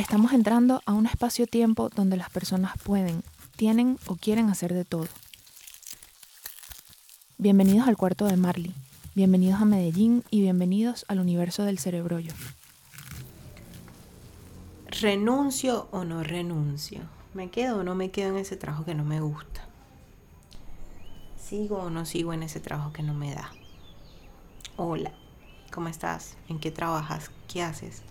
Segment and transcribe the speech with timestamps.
[0.00, 3.22] Estamos entrando a un espacio-tiempo donde las personas pueden,
[3.54, 5.06] tienen o quieren hacer de todo.
[7.36, 8.74] Bienvenidos al cuarto de Marley,
[9.14, 12.32] bienvenidos a Medellín y bienvenidos al universo del cerebrollo.
[14.86, 17.02] ¿Renuncio o no renuncio?
[17.34, 19.68] ¿Me quedo o no me quedo en ese trabajo que no me gusta?
[21.38, 23.52] ¿Sigo o no sigo en ese trabajo que no me da?
[24.76, 25.12] Hola,
[25.70, 26.38] ¿cómo estás?
[26.48, 27.30] ¿En qué trabajas?
[27.48, 28.02] ¿Qué haces?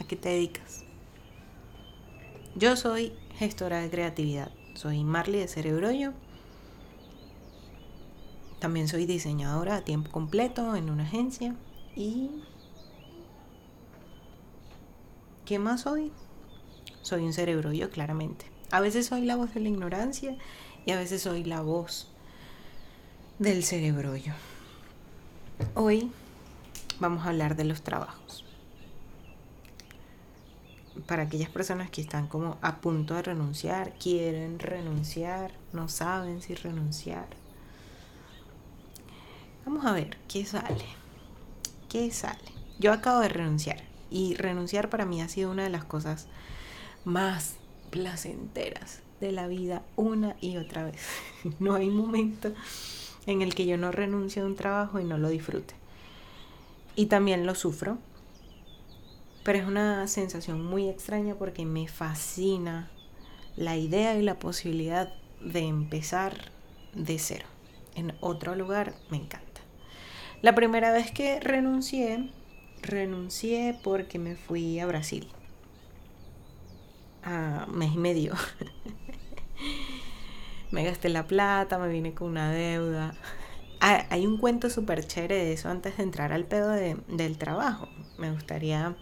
[0.00, 0.84] ¿A qué te dedicas?
[2.54, 4.50] Yo soy gestora de creatividad.
[4.74, 6.12] Soy Marley de Cerebrollo.
[8.60, 11.54] También soy diseñadora a tiempo completo en una agencia.
[11.96, 12.30] ¿Y
[15.44, 16.12] qué más soy?
[17.02, 18.46] Soy un cerebrollo, claramente.
[18.70, 20.36] A veces soy la voz de la ignorancia
[20.84, 22.08] y a veces soy la voz
[23.38, 24.32] del cerebrollo.
[25.74, 26.10] Hoy
[27.00, 28.47] vamos a hablar de los trabajos
[31.06, 36.54] para aquellas personas que están como a punto de renunciar, quieren renunciar, no saben si
[36.54, 37.26] renunciar.
[39.64, 40.86] Vamos a ver qué sale.
[41.88, 42.38] ¿Qué sale?
[42.78, 46.26] Yo acabo de renunciar y renunciar para mí ha sido una de las cosas
[47.04, 47.56] más
[47.90, 51.02] placenteras de la vida una y otra vez.
[51.58, 52.52] No hay momento
[53.26, 55.74] en el que yo no renuncie a un trabajo y no lo disfrute.
[56.96, 57.98] Y también lo sufro
[59.48, 62.90] pero es una sensación muy extraña porque me fascina
[63.56, 65.10] la idea y la posibilidad
[65.40, 66.52] de empezar
[66.92, 67.46] de cero.
[67.94, 69.62] En otro lugar me encanta.
[70.42, 72.28] La primera vez que renuncié,
[72.82, 75.26] renuncié porque me fui a Brasil.
[77.22, 78.34] A mes y medio.
[80.70, 83.14] me gasté la plata, me vine con una deuda.
[83.80, 87.88] Ah, hay un cuento súper chévere de eso antes de entrar al pedo del trabajo.
[88.18, 88.94] Me gustaría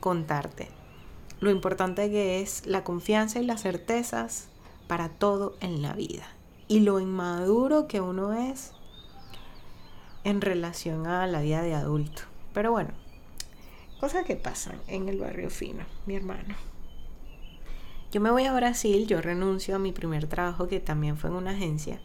[0.00, 0.68] contarte.
[1.40, 4.48] Lo importante que es la confianza y las certezas
[4.88, 6.26] para todo en la vida.
[6.68, 8.72] Y lo inmaduro que uno es
[10.24, 12.22] en relación a la vida de adulto.
[12.52, 12.90] Pero bueno,
[14.00, 16.54] cosas que pasan en el barrio fino, mi hermano.
[18.12, 21.36] Yo me voy a Brasil, yo renuncio a mi primer trabajo que también fue en
[21.36, 22.00] una agencia.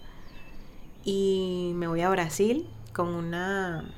[1.03, 3.91] Y me voy a Brasil con una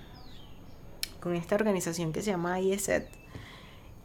[1.20, 3.17] con esta organización que se llama IESET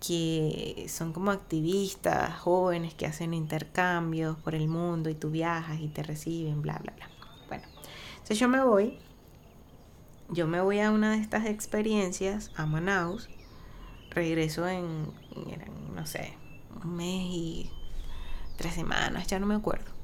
[0.04, 5.88] que son como activistas jóvenes que hacen intercambios por el mundo y tú viajas y
[5.88, 7.08] te reciben, bla, bla, bla.
[7.46, 7.64] Bueno,
[8.14, 8.98] entonces yo me voy,
[10.28, 13.28] yo me voy a una de estas experiencias a Manaus,
[14.10, 15.12] regreso en,
[15.94, 16.36] no sé,
[16.82, 17.70] un mes y
[18.56, 20.01] tres semanas, ya no me acuerdo.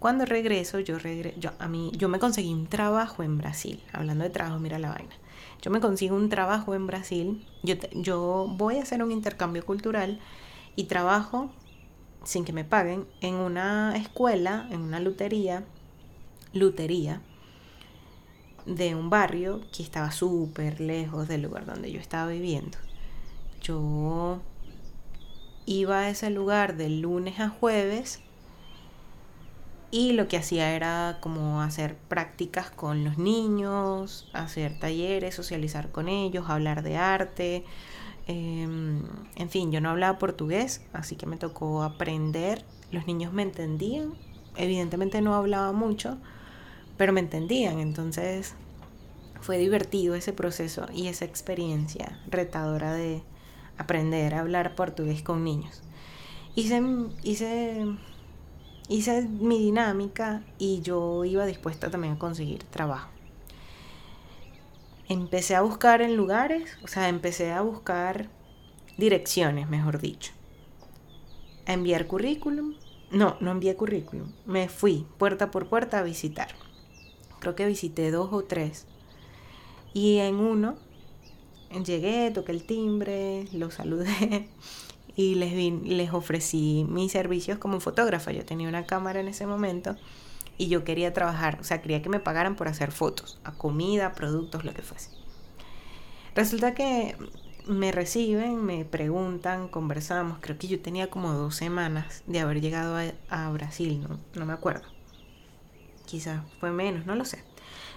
[0.00, 4.24] Cuando regreso, yo, regreso, yo, a mí, yo me conseguí un trabajo en Brasil, hablando
[4.24, 5.14] de trabajo, mira la vaina
[5.62, 10.18] yo me consigo un trabajo en Brasil, yo, yo voy a hacer un intercambio cultural
[10.74, 11.50] y trabajo
[12.24, 15.64] sin que me paguen en una escuela, en una lutería,
[16.52, 17.20] lutería
[18.66, 22.78] de un barrio que estaba súper lejos del lugar donde yo estaba viviendo.
[23.62, 24.40] Yo
[25.66, 28.20] iba a ese lugar de lunes a jueves
[29.90, 36.08] y lo que hacía era como hacer prácticas con los niños, hacer talleres, socializar con
[36.08, 37.64] ellos, hablar de arte.
[38.28, 39.02] Em,
[39.34, 42.64] en fin, yo no hablaba portugués, así que me tocó aprender.
[42.92, 44.14] Los niños me entendían.
[44.56, 46.18] Evidentemente no hablaba mucho,
[46.96, 47.80] pero me entendían.
[47.80, 48.54] Entonces
[49.40, 53.22] fue divertido ese proceso y esa experiencia retadora de
[53.76, 55.82] aprender a hablar portugués con niños.
[56.54, 56.82] Hice,
[57.22, 57.86] hice
[58.90, 63.08] hice mi dinámica y yo iba dispuesta también a conseguir trabajo.
[65.08, 68.28] Empecé a buscar en lugares, o sea, empecé a buscar
[68.98, 70.32] direcciones, mejor dicho.
[71.66, 72.74] A enviar currículum.
[73.12, 74.32] No, no envié currículum.
[74.44, 76.48] Me fui puerta por puerta a visitar.
[77.38, 78.86] Creo que visité dos o tres.
[79.94, 80.76] Y en uno
[81.84, 84.48] llegué, toqué el timbre, lo saludé
[85.16, 85.52] y les,
[85.84, 88.32] les ofrecí mis servicios como fotógrafa.
[88.32, 89.96] Yo tenía una cámara en ese momento
[90.60, 94.12] y yo quería trabajar, o sea, quería que me pagaran por hacer fotos, a comida,
[94.12, 95.10] productos, lo que fuese.
[96.34, 97.16] Resulta que
[97.66, 102.98] me reciben, me preguntan, conversamos, creo que yo tenía como dos semanas de haber llegado
[103.30, 104.18] a, Brasil, ¿no?
[104.34, 104.86] no me acuerdo.
[106.04, 107.42] Quizás fue menos, no lo sé.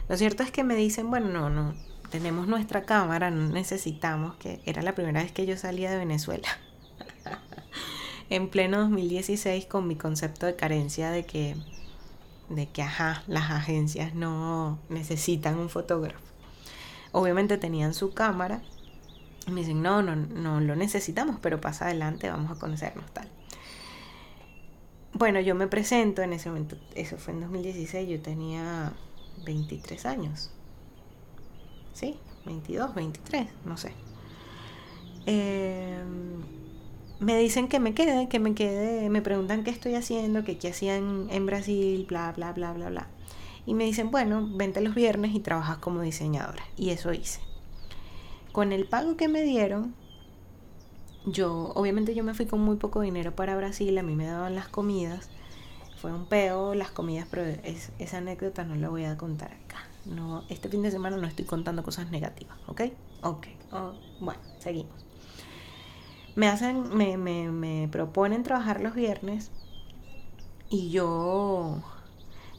[0.07, 1.73] Lo cierto es que me dicen, bueno, no, no,
[2.11, 6.47] tenemos nuestra cámara, no necesitamos, que era la primera vez que yo salía de Venezuela
[8.29, 11.55] en pleno 2016 con mi concepto de carencia de que,
[12.49, 16.23] de que, ajá, las agencias no necesitan un fotógrafo.
[17.11, 18.61] Obviamente tenían su cámara
[19.47, 23.29] Y me dicen, no, no, no lo necesitamos, pero pasa adelante, vamos a conocernos tal.
[25.13, 28.93] Bueno, yo me presento en ese momento, eso fue en 2016, yo tenía
[29.45, 30.49] 23 años.
[31.93, 32.17] ¿Sí?
[32.45, 33.93] 22, 23, no sé.
[35.25, 36.41] Em,
[37.19, 40.69] me dicen que me quede, que me quede, me preguntan qué estoy haciendo, que qué
[40.69, 43.07] hacían en Brasil, bla, bla, bla, bla, bla.
[43.65, 46.63] Y me dicen, bueno, vente los viernes y trabajas como diseñadora.
[46.75, 47.39] Y eso hice.
[48.51, 49.95] Con el pago que me dieron,
[51.25, 54.55] yo, obviamente yo me fui con muy poco dinero para Brasil, a mí me daban
[54.55, 55.29] las comidas.
[56.01, 57.43] Fue un peo las comidas, pero
[57.99, 59.87] esa anécdota no la voy a contar acá.
[60.05, 62.81] No, este fin de semana no estoy contando cosas negativas, ¿ok?
[63.21, 63.47] Ok.
[63.71, 65.12] Oh, bueno, seguimos
[66.35, 69.51] me hacen, me, me, me proponen trabajar los viernes
[70.69, 71.83] y yo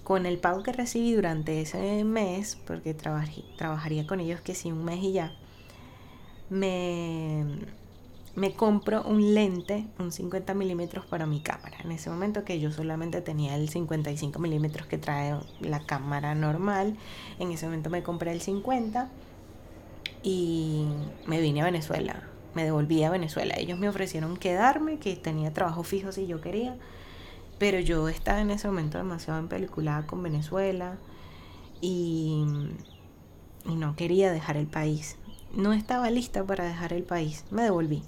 [0.04, 4.84] con el pago que recibí durante ese mes, porque trabajaría con ellos que sí un
[4.84, 5.32] mes y ya,
[6.50, 7.44] me,
[8.36, 11.78] me compro un lente, un 50 milímetros para mi cámara.
[11.82, 16.96] En ese momento que yo solamente tenía el 55 milímetros que trae la cámara normal,
[17.38, 19.08] en ese momento me compré el 50
[20.22, 20.86] y
[21.26, 23.54] me vine a Venezuela me devolví a Venezuela.
[23.56, 26.76] Ellos me ofrecieron quedarme, que tenía trabajo fijo si yo quería,
[27.58, 30.98] pero yo estaba en ese momento demasiado en película con Venezuela
[31.80, 32.44] y,
[33.64, 35.16] no quería dejar el país.
[35.52, 37.44] No estaba lista para dejar el país.
[37.50, 38.02] Me devolví.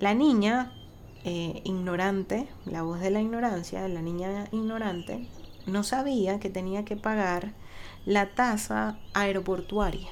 [0.00, 0.72] La niña
[1.24, 5.26] eh, ignorante, la voz de la ignorancia, la niña ignorante,
[5.66, 7.52] no sabía que tenía que pagar
[8.04, 10.10] la tasa aeroportuaria.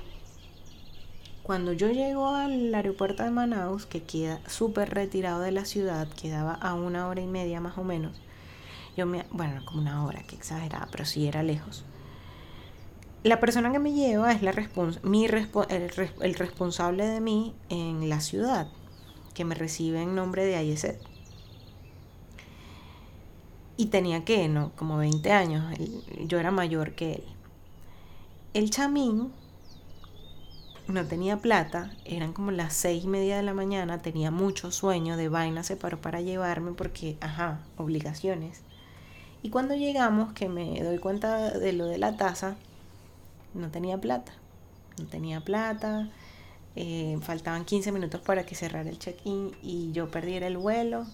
[1.42, 6.54] Cuando yo llego al aeropuerto de Manaus, que queda súper retirado de la ciudad, quedaba
[6.54, 8.20] a una hora y media más o menos,
[8.96, 11.84] yo me, bueno, como una hora, que exagerada, pero sí era lejos.
[13.24, 14.52] La persona que me lleva es la
[15.02, 18.68] mi el, responsable de mí en la ciudad,
[19.34, 21.00] que me recibe en nombre de IESET.
[23.76, 24.70] Y tenía que, ¿no?
[24.76, 25.76] Como 20 años,
[26.26, 27.24] yo era mayor que él.
[28.54, 29.32] El chamín
[30.88, 35.16] no tenía plata, eran como las seis y media de la mañana, tenía mucho sueño,
[35.16, 38.62] de vaina se paró para llevarme porque, ajá, obligaciones.
[39.42, 42.56] Y cuando llegamos, que me doy cuenta de lo de la taza,
[43.54, 44.32] no tenía plata.
[44.98, 46.10] No tenía plata,
[46.76, 51.06] eh, faltaban 15 minutos para que cerrara el check-in y yo perdiera el vuelo.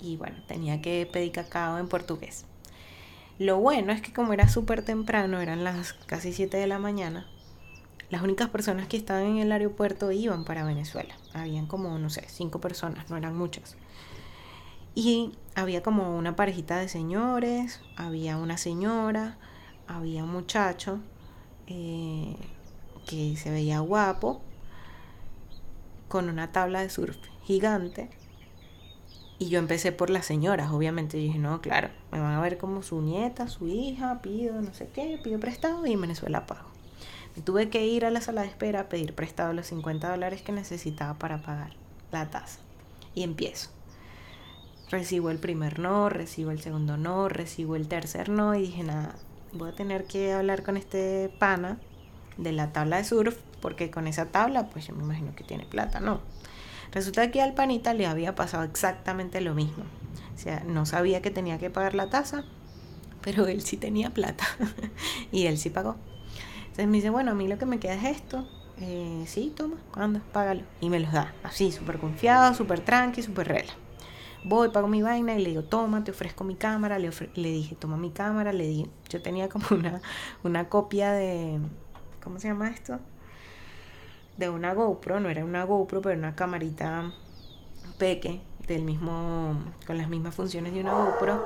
[0.00, 2.44] Y bueno, tenía que pedir cacao en portugués.
[3.38, 7.26] Lo bueno es que como era súper temprano, eran las casi 7 de la mañana,
[8.10, 11.14] las únicas personas que estaban en el aeropuerto iban para Venezuela.
[11.34, 13.76] Habían como, no sé, cinco personas, no eran muchas.
[14.94, 19.36] Y había como una parejita de señores, había una señora,
[19.86, 21.00] había un muchacho
[21.66, 22.34] eh,
[23.06, 24.40] que se veía guapo,
[26.08, 28.10] con una tabla de surf gigante.
[29.38, 31.18] Y yo empecé por las señoras, obviamente.
[31.18, 34.74] Y dije, no, claro, me van a ver como su nieta, su hija, pido no
[34.74, 36.67] sé qué, pido prestado y en Venezuela pago.
[37.44, 40.52] Tuve que ir a la sala de espera a pedir prestado los 50 dólares que
[40.52, 41.72] necesitaba para pagar
[42.12, 42.60] la tasa.
[43.14, 43.70] Y empiezo.
[44.90, 49.14] Recibo el primer no, recibo el segundo no, recibo el tercer no y dije, nada,
[49.52, 51.78] voy a tener que hablar con este pana
[52.38, 55.66] de la tabla de surf porque con esa tabla pues yo me imagino que tiene
[55.66, 56.20] plata, ¿no?
[56.92, 59.84] Resulta que al panita le había pasado exactamente lo mismo.
[60.34, 62.44] O sea, no sabía que tenía que pagar la tasa,
[63.20, 64.44] pero él sí tenía plata
[65.32, 65.96] y él sí pagó.
[66.78, 68.46] Entonces me dice, bueno, a mí lo que me queda es esto.
[68.80, 70.62] Eh, sí, toma, anda, págalo.
[70.80, 73.72] Y me los da, así, súper confiado, súper tranqui, súper rela.
[74.44, 77.00] Voy, pago mi vaina y le digo, toma, te ofrezco mi cámara.
[77.00, 78.52] Le, dije, toma mi cámara.
[78.52, 80.00] Le di, yo tenía como una,
[80.44, 81.58] una copia de,
[82.22, 83.00] ¿cómo se llama esto?
[84.36, 87.10] De una GoPro, no era una GoPro, pero una camarita
[87.98, 91.42] peque del mismo, con las mismas funciones de una GoPro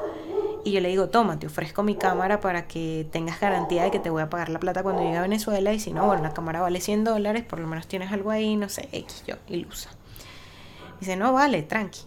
[0.64, 3.98] y yo le digo, toma, te ofrezco mi cámara para que tengas garantía de que
[3.98, 5.72] te voy a pagar la plata cuando llegue a Venezuela.
[5.72, 8.56] Y si no, bueno, la cámara vale 100 dólares, por lo menos tienes algo ahí,
[8.56, 9.90] no sé, X, yo, ilusa.
[11.00, 12.02] Dice, no, vale, tranqui.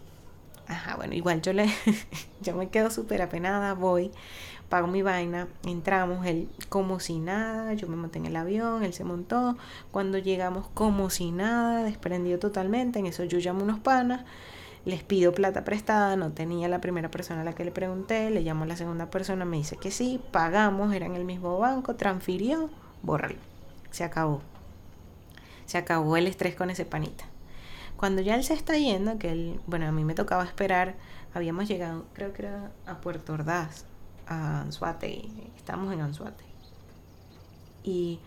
[0.67, 1.69] Ajá, bueno, igual yo le,
[2.41, 4.11] yo me quedo súper apenada, voy,
[4.69, 8.93] pago mi vaina, entramos, él como si nada, yo me monté en el avión, él
[8.93, 9.57] se montó,
[9.91, 14.25] cuando llegamos como si nada, desprendido totalmente, en eso yo llamo unos panas,
[14.85, 18.41] les pido plata prestada, no tenía la primera persona a la que le pregunté, le
[18.41, 21.95] llamo a la segunda persona, me dice que sí, pagamos, era en el mismo banco,
[21.95, 22.69] transfirió,
[23.01, 23.39] bórralo.
[23.89, 24.41] Se acabó.
[25.65, 27.25] Se acabó el estrés con ese panita.
[27.97, 30.95] Cuando ya él se está yendo, que él, bueno, a mí me tocaba esperar,
[31.33, 33.85] habíamos llegado, creo que era a Puerto Ordaz,
[34.27, 35.23] a Anzuate,
[35.57, 36.43] estamos en Anzuate.
[37.83, 38.19] Y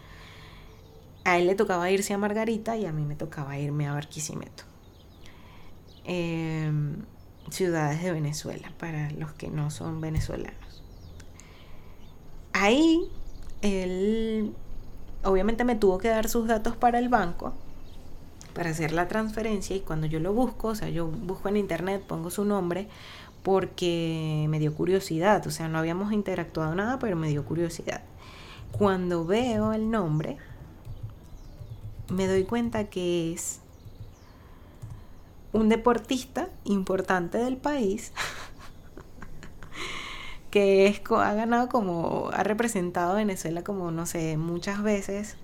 [1.25, 4.68] a él le tocaba irse a Margarita y a mí me tocaba irme a Barquisimeto.
[6.11, 6.97] Em,
[7.51, 10.83] ciudades de Venezuela, para los que no son venezolanos.
[12.55, 13.09] Ahí
[13.61, 14.55] él
[15.23, 17.53] obviamente me tuvo que dar sus datos para el banco
[18.55, 22.03] para hacer la transferencia y cuando yo lo busco, o sea, yo busco en internet,
[22.05, 22.89] pongo su nombre
[23.45, 28.03] porque me dio curiosidad, o sea, no habíamos interactuado nada, pero me dio curiosidad.
[28.73, 30.39] Cuando veo el nombre,
[32.11, 33.61] me doy cuenta que es
[35.59, 38.13] un deportista importante del país
[40.51, 45.37] que es, ha ganado como, ha representado a Venezuela como, no sé, muchas veces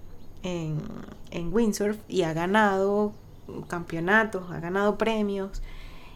[0.42, 0.78] en,
[1.30, 3.12] en windsurf y ha ganado
[3.68, 5.62] campeonatos, ha ganado premios.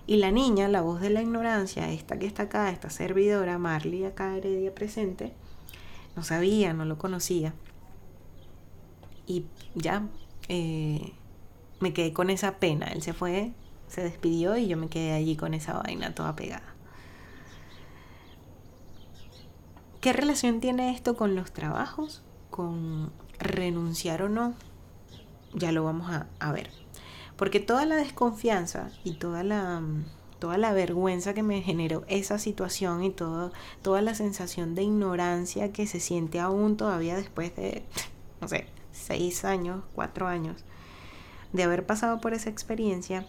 [0.06, 4.04] Y la niña, la voz de la ignorancia, esta que está acá, esta servidora, Marley
[4.04, 5.34] acá Heredia presente,
[6.16, 7.52] no sabía, no lo conocía.
[9.26, 10.06] Y ya
[10.48, 11.12] eh,
[11.80, 12.86] me quedé con esa pena.
[12.86, 13.52] Él se fue,
[13.88, 16.74] se despidió y yo me quedé allí con esa vaina toda pegada.
[20.00, 22.22] ¿Qué relación tiene esto con los trabajos?
[22.50, 24.54] ¿Con renunciar o no?
[25.54, 26.70] Ya lo vamos a, ver.
[27.36, 29.82] Porque toda la desconfianza y toda la,
[30.38, 33.52] toda la vergüenza que me generó esa situación y todo,
[33.82, 37.84] toda la sensación de ignorancia que se siente aún todavía después de,
[38.40, 40.64] no sé, seis años, cuatro años,
[41.52, 43.26] de haber pasado por esa experiencia,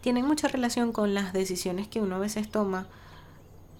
[0.00, 2.86] tienen mucha relación con las decisiones que uno a veces toma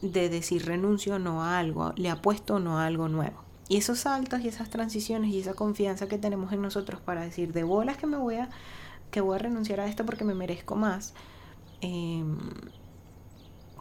[0.03, 3.43] de decir renuncio no a algo, le apuesto no a algo nuevo.
[3.69, 7.53] Y esos saltos y esas transiciones y esa confianza que tenemos en nosotros para decir
[7.53, 8.49] de bolas que me voy a,
[9.11, 11.15] que voy a renunciar a esto porque me merezco más.
[11.81, 12.39] Em,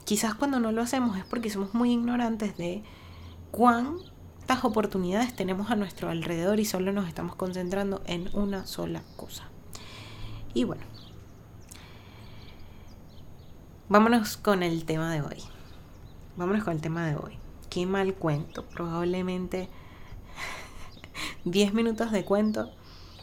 [0.05, 2.83] quizás cuando no lo hacemos es porque somos muy ignorantes de
[3.51, 9.45] cuántas oportunidades tenemos a nuestro alrededor y solo nos estamos concentrando en una sola cosa.
[10.53, 10.83] Y bueno,
[13.89, 15.43] vámonos con el tema de hoy
[16.39, 17.37] vámonos con el tema de hoy.
[17.69, 18.65] Qué mal cuento.
[18.65, 19.67] Probablemente
[21.43, 22.71] 10 minutos de cuento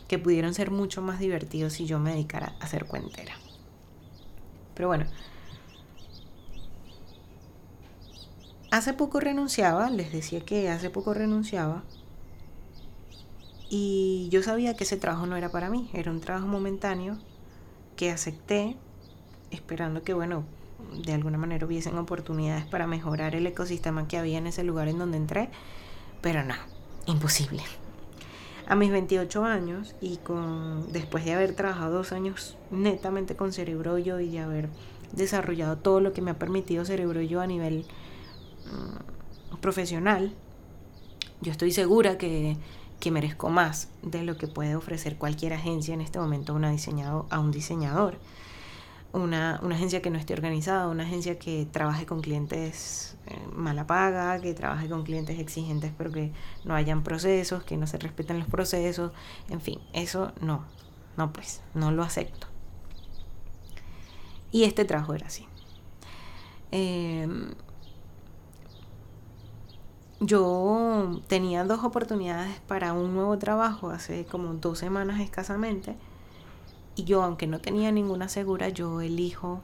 [0.06, 3.34] que pudieron ser mucho más divertidos si yo me dedicara a ser cuentera.
[4.74, 5.06] Pero bueno.
[8.70, 11.84] Hace poco renunciaba, les decía que hace poco renunciaba.
[13.70, 17.18] Y yo sabía que ese trabajo no era para mí, era un trabajo momentáneo
[17.96, 18.76] que acepté
[19.50, 20.44] esperando que, bueno,
[21.04, 24.98] de alguna manera hubiesen oportunidades para mejorar el ecosistema que había en ese lugar en
[24.98, 25.48] donde entré,
[26.20, 26.54] pero no,
[27.06, 27.62] imposible.
[28.68, 33.96] A mis 28 años y con después de haber trabajado dos años netamente con Cerebro
[33.98, 34.68] Yo y de haber
[35.12, 37.86] desarrollado todo lo que me ha permitido Cerebro Yo a nivel
[38.66, 40.34] mm, profesional,
[41.40, 42.56] yo estoy segura que,
[42.98, 47.26] que, merezco más de lo que puede ofrecer cualquier agencia en este momento una diseñado,
[47.30, 48.18] a un diseñador
[49.16, 54.40] una, agencia que no esté organizada, una agencia que trabaje con clientes eh, mala paga,
[54.40, 56.32] que trabaje con clientes exigentes pero que
[56.64, 59.12] no hayan procesos, que no se respeten los procesos,
[59.48, 60.64] en fin, eso no,
[61.16, 62.46] no pues, no lo acepto.
[64.52, 65.46] Y este trabajo era así.
[66.70, 67.50] Em,
[70.20, 75.96] yo tenía dos oportunidades para un nuevo trabajo hace como dos semanas escasamente
[76.96, 79.60] y yo, aunque no tenía ninguna segura, yo elijo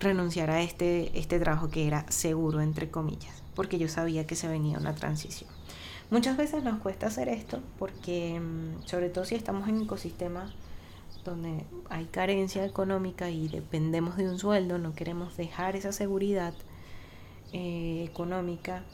[0.00, 4.46] renunciar a este, este trabajo que era seguro, entre comillas, porque yo sabía que se
[4.46, 5.50] venía una transición.
[6.10, 10.52] Muchas veces nos cuesta hacer esto porque, mm, sobre todo si estamos en ecosistemas
[11.24, 16.54] donde hay carencia económica y dependemos de un sueldo, no queremos dejar esa seguridad
[17.52, 18.84] eh, económica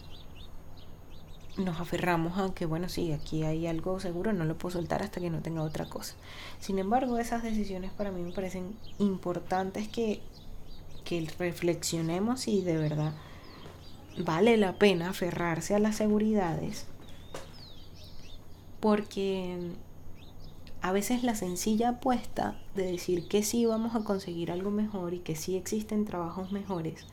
[1.57, 5.21] nos aferramos a que, bueno, sí, aquí hay algo seguro, no lo puedo soltar hasta
[5.21, 6.15] que no tenga otra cosa.
[6.59, 10.21] Sin embargo, esas decisiones para mí me parecen importantes que,
[11.05, 13.13] que reflexionemos y de verdad
[14.19, 16.87] vale la pena aferrarse a las seguridades
[18.79, 19.73] porque
[20.83, 25.19] a veces la sencilla apuesta de decir que sí vamos a conseguir algo mejor y
[25.19, 27.07] que sí existen trabajos mejores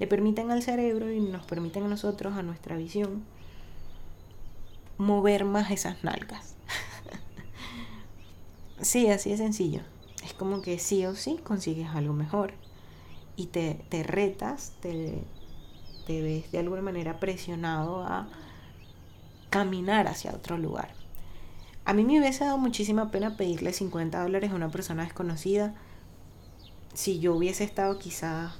[0.00, 3.22] le permiten al cerebro y nos permiten a nosotros, a nuestra visión,
[5.00, 6.54] mover más esas nalgas.
[8.82, 9.80] sí, así de sencillo.
[10.22, 12.52] Es como que sí o sí consigues algo mejor.
[13.34, 15.24] Y te, te retas, te,
[16.06, 18.28] te ves de alguna manera presionado a
[19.48, 20.92] caminar hacia otro lugar.
[21.86, 25.74] A mí me hubiese dado muchísima pena pedirle 50 dólares a una persona desconocida
[26.92, 28.52] si yo hubiese estado quizás,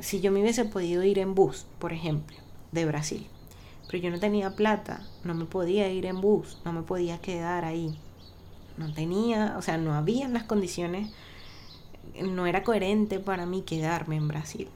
[0.00, 2.36] si yo me hubiese podido ir en bus, por ejemplo,
[2.72, 3.26] de Brasil
[3.86, 7.64] pero yo no tenía plata, no me podía ir en bus, no me podía quedar
[7.64, 7.98] ahí.
[8.76, 11.12] No tenía, o sea, no había las condiciones,
[12.20, 14.68] no era coherente para mí quedarme en Brasil.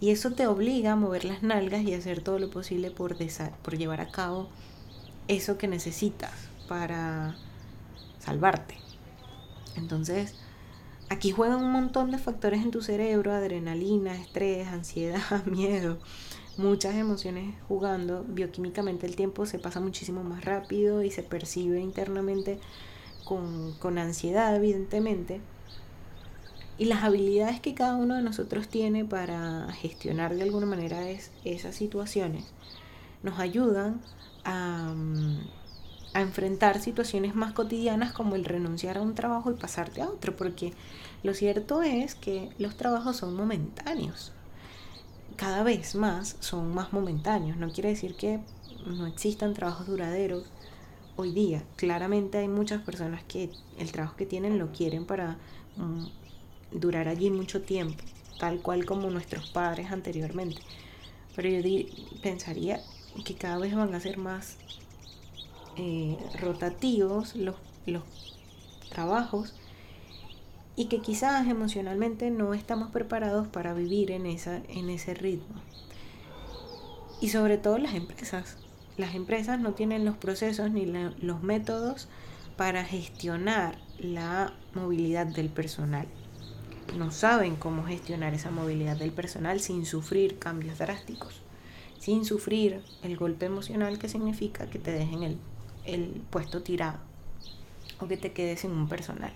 [0.00, 3.16] Y eso te obliga a mover las nalgas y hacer todo lo posible por,
[3.62, 4.48] por llevar a cabo
[5.28, 6.32] eso que necesitas
[6.68, 7.36] para
[8.18, 8.76] salvarte.
[9.76, 10.34] Entonces,
[11.08, 15.98] aquí juegan un montón de factores en tu cerebro, adrenalina, estrés, ansiedad, miedo,
[16.60, 18.24] muchas emociones jugando.
[18.28, 22.60] Bioquímicamente el tiempo se pasa muchísimo más rápido y se percibe internamente
[23.24, 25.40] con, con ansiedad, evidentemente.
[26.78, 31.30] Y las habilidades que cada uno de nosotros tiene para gestionar de alguna manera es,
[31.44, 32.44] esas situaciones
[33.22, 34.00] nos ayudan
[34.44, 34.94] a,
[36.14, 40.36] a, enfrentar situaciones más cotidianas como el renunciar a un trabajo y pasarte a otro,
[40.36, 40.72] porque
[41.22, 44.32] lo cierto es que los trabajos son momentáneos.
[45.36, 47.56] Cada vez más son más momentáneos.
[47.56, 48.40] No quiere decir que
[48.86, 50.44] no existan trabajos duraderos
[51.16, 51.62] hoy día.
[51.76, 55.38] Claramente hay muchas personas que el trabajo que tienen lo quieren para
[55.76, 56.06] mm,
[56.78, 58.02] durar allí mucho tiempo,
[58.38, 60.60] tal cual como nuestros padres anteriormente.
[61.36, 61.86] Pero yo
[62.22, 62.80] pensaría
[63.24, 64.56] que cada vez van a ser más
[65.76, 67.56] eh, rotativos los,
[67.86, 68.02] los
[68.90, 69.54] trabajos
[70.80, 75.60] y que quizás emocionalmente no estamos preparados para vivir en, esa, en ese ritmo.
[77.20, 78.56] Y sobre todo las empresas.
[78.96, 82.08] Las empresas no tienen los procesos ni los métodos
[82.56, 86.08] para gestionar la movilidad del personal
[86.96, 91.42] no saben cómo gestionar esa movilidad del personal sin sufrir cambios drásticos,
[91.98, 95.38] sin sufrir el golpe emocional que significa que te dejen el,
[95.84, 96.98] el puesto tirado
[98.00, 99.32] o que te quedes sin un personal.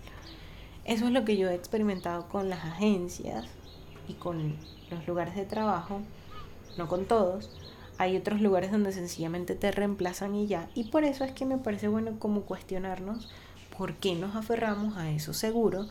[0.85, 3.47] Eso es lo que yo he experimentado con las agencias
[4.07, 4.57] y con
[4.91, 6.01] los lugares de trabajo,
[6.77, 7.51] no con todos.
[7.97, 10.69] Hay otros lugares donde sencillamente te reemplazan y ya.
[10.75, 13.31] Y por eso es que me parece bueno como cuestionarnos
[13.79, 15.89] por qué nos aferramos a eso seguro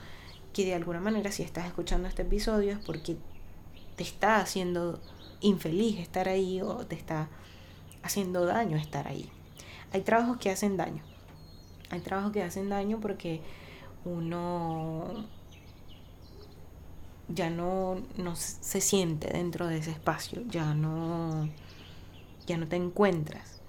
[0.53, 3.17] que de alguna manera si estás escuchando este episodio es porque
[3.95, 5.01] te está haciendo
[5.41, 7.29] infeliz estar ahí o te está
[8.03, 9.29] haciendo daño estar ahí.
[9.91, 11.01] Hay trabajos que hacen daño.
[11.89, 13.41] Hay trabajos que hacen daño porque
[14.05, 15.25] uno
[17.29, 21.49] ya no, no se siente dentro de ese espacio, ya no,
[22.45, 23.61] ya no te encuentras.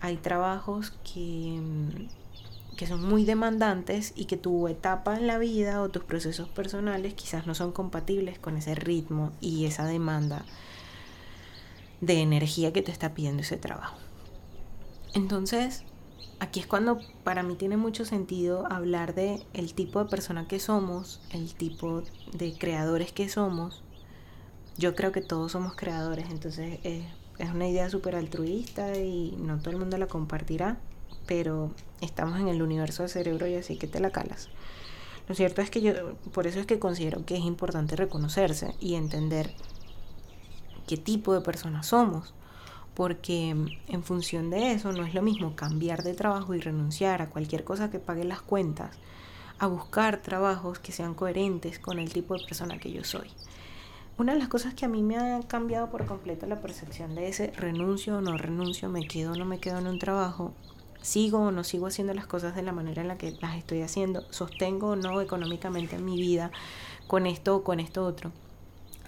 [0.00, 1.60] Hay trabajos que
[2.76, 7.14] que son muy demandantes y que tu etapa en la vida o tus procesos personales
[7.14, 10.44] quizás no son compatibles con ese ritmo y esa demanda
[12.00, 13.96] de energía que te está pidiendo ese trabajo.
[15.14, 15.84] Entonces,
[16.40, 20.58] aquí es cuando para mí tiene mucho sentido hablar de el tipo de persona que
[20.58, 22.02] somos, el tipo
[22.32, 23.82] de creadores que somos.
[24.78, 27.04] Yo creo que todos somos creadores, entonces es,
[27.38, 30.78] es una idea súper altruista y no todo el mundo la compartirá
[31.26, 34.48] pero estamos en el universo del cerebro y así que te la calas.
[35.28, 38.94] Lo cierto es que yo, por eso es que considero que es importante reconocerse y
[38.94, 39.52] entender
[40.86, 42.32] qué tipo de personas somos,
[42.96, 43.54] porque
[43.88, 47.62] en función de eso no es lo mismo cambiar de trabajo y renunciar a cualquier
[47.62, 48.96] cosa que pague las cuentas,
[49.58, 53.28] a buscar trabajos que sean coherentes con el tipo de persona que yo soy.
[54.16, 57.28] Una de las cosas que a mí me ha cambiado por completo la percepción de
[57.28, 60.54] ese renuncio o no renuncio, me quedo o no me quedo en un trabajo,
[61.02, 63.82] sigo o no sigo haciendo las cosas de la manera en la que las estoy
[63.82, 66.50] haciendo, sostengo o no económicamente mi vida
[67.06, 68.32] con esto o con esto otro,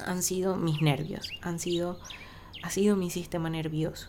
[0.04, 1.98] han sido mis nervios, han sido,
[2.62, 4.08] ha sido mi sistema nervioso.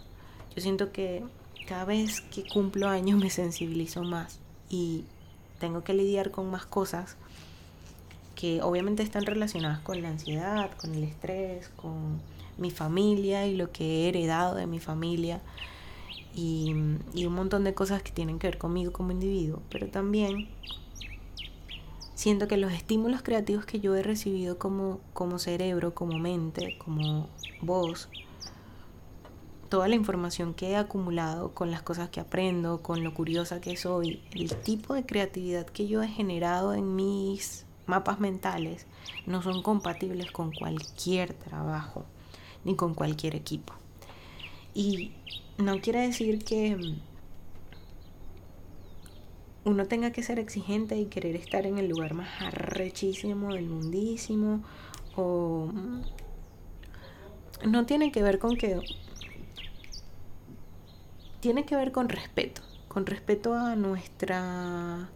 [0.55, 1.23] Yo siento que
[1.67, 5.03] cada vez que cumplo años me sensibilizo más y
[5.59, 7.17] tengo que lidiar con más cosas
[8.35, 12.21] que obviamente están relacionadas con la ansiedad, con el estrés, con
[12.57, 15.41] mi familia y lo que he heredado de mi familia
[16.33, 20.47] y, un montón de cosas que tienen que ver conmigo como individuo, pero también
[22.15, 27.29] siento que los estímulos creativos que yo he recibido como, como cerebro, como mente, como
[27.61, 28.09] voz,
[29.69, 33.77] toda la información que he acumulado con las cosas que aprendo, con lo curiosa que
[33.77, 38.85] soy, el tipo de creatividad que yo he generado en mis mapas mentales
[39.25, 42.05] no son compatibles con cualquier trabajo
[42.65, 43.73] ni con cualquier equipo.
[44.73, 45.13] Y
[45.57, 46.95] no quiere decir que
[49.65, 54.63] uno tenga que ser exigente y querer estar en el lugar más arrechísimo del mundísimo
[55.15, 55.69] o
[57.65, 58.79] no tiene que ver con que
[61.39, 65.09] tiene que ver con respeto, con respeto a nuestra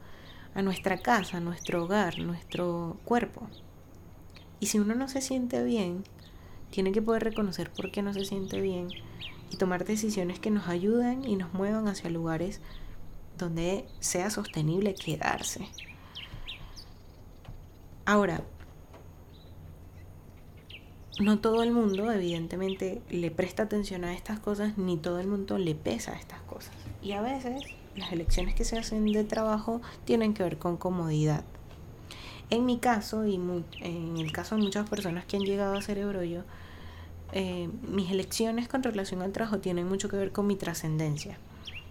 [0.56, 3.48] a nuestra casa, a nuestro hogar, nuestro cuerpo.
[4.60, 6.04] Y si uno no se siente bien,
[6.70, 8.88] tiene que poder reconocer por qué no se siente bien
[9.52, 12.62] y tomar decisiones que nos ayuden y nos muevan hacia lugares
[13.38, 15.68] donde sea sostenible quedarse.
[18.06, 18.44] Ahora,
[21.20, 25.58] no todo el mundo evidentemente le presta atención a estas cosas, ni todo el mundo
[25.58, 26.74] le pesa a estas cosas.
[27.02, 27.62] Y a veces
[27.96, 31.44] las elecciones que se hacen de trabajo tienen que ver con comodidad.
[32.50, 36.44] En mi caso, y en el caso de muchas personas que han llegado a Cerebrollo,
[37.32, 41.38] eh, mis elecciones con relación al trabajo tienen mucho que ver con mi trascendencia,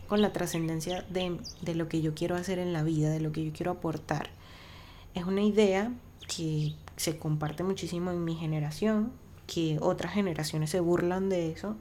[0.08, 3.32] con la trascendencia de, de lo que yo quiero hacer en la vida, de lo
[3.32, 4.30] que yo quiero aportar.
[5.14, 5.92] Es una idea
[6.28, 9.10] que se comparte muchísimo en mi generación,
[9.48, 11.74] que otras generaciones se burlan de eso,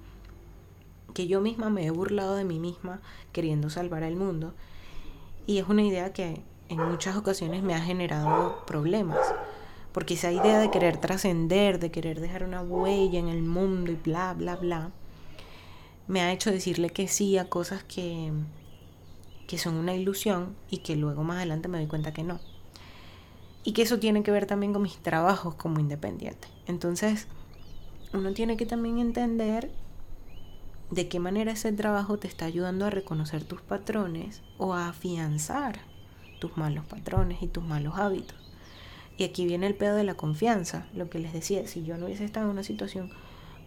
[1.13, 4.55] que yo misma me he burlado de mí misma queriendo salvar al mundo.
[5.45, 9.19] Y es una idea que en muchas ocasiones me ha generado problemas.
[9.91, 13.95] Porque esa idea de querer trascender, de querer dejar una huella en el mundo y
[13.97, 14.89] bla, bla, bla,
[16.07, 18.31] me ha hecho decirle que sí a cosas que,
[19.45, 22.39] que son una ilusión y que luego más adelante me doy cuenta que no.
[23.63, 26.47] Y que eso tiene que ver también con mis trabajos como independiente.
[26.67, 27.27] Entonces,
[28.13, 29.71] uno tiene que también entender
[30.89, 35.79] de qué manera ese trabajo te está ayudando a reconocer tus patrones o a afianzar
[36.39, 38.35] tus malos patrones y tus malos hábitos.
[39.17, 42.07] Y aquí viene el pedo de la confianza, lo que les decía, si yo no
[42.07, 43.11] hubiese estado en una situación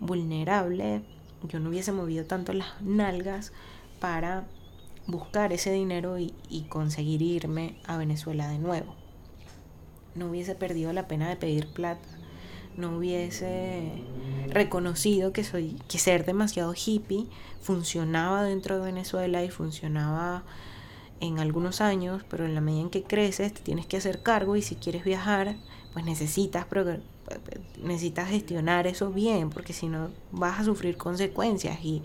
[0.01, 1.03] vulnerable,
[1.45, 3.53] yo no hubiese movido tanto las nalgas
[4.01, 4.45] para
[5.07, 9.04] buscar ese dinero y, y conseguir irme a Venezuela de nuevo
[10.15, 12.09] no hubiese perdido la pena de pedir plata,
[12.77, 13.91] no hubiese
[14.49, 17.27] reconocido que soy que ser demasiado hippie
[17.61, 20.43] funcionaba dentro de Venezuela y funcionaba
[21.21, 24.57] en algunos años, pero en la medida en que creces te tienes que hacer cargo
[24.57, 25.57] y si quieres viajar,
[25.93, 26.67] pues necesitas
[27.83, 32.03] necesitas gestionar eso bien, porque si no vas a sufrir consecuencias y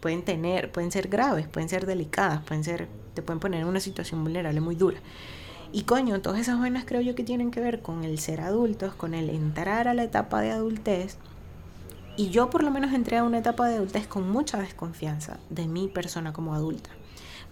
[0.00, 3.80] pueden tener, pueden ser graves, pueden ser delicadas, pueden ser te pueden poner en una
[3.80, 4.98] situación vulnerable muy dura.
[5.72, 8.94] Y coño, todas esas vainas creo yo que tienen que ver con el ser adultos,
[8.94, 11.18] con el entrar a la etapa de adultez.
[12.16, 15.66] Y yo por lo menos entré a una etapa de adultez con mucha desconfianza de
[15.66, 16.90] mi persona como adulta.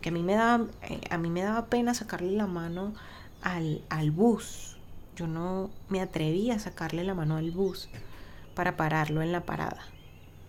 [0.01, 2.95] Que a mí me daba, eh, a mí me daba pena sacarle la mano
[3.43, 4.77] al, al bus.
[5.17, 7.89] Yo no me atrevía a sacarle la mano al bus
[8.55, 9.83] para pararlo en la parada.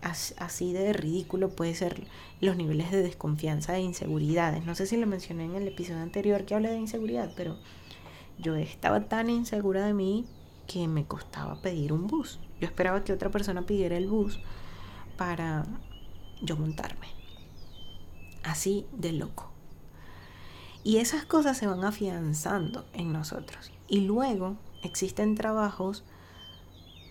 [0.02, 2.06] Así de ridículo puede ser
[2.40, 4.64] los niveles de desconfianza e inseguridades.
[4.64, 7.56] No sé si lo mencioné en el episodio anterior que hablé de inseguridad, pero
[8.38, 10.26] yo estaba tan insegura de mí
[10.66, 12.38] que me costaba pedir un bus.
[12.60, 14.38] Yo esperaba que otra persona pidiera el bus
[15.16, 15.66] para
[16.42, 17.08] yo montarme.
[18.44, 19.50] Así de loco.
[20.84, 23.72] Y esas cosas se van afianzando en nosotros.
[23.88, 26.04] Y luego existen trabajos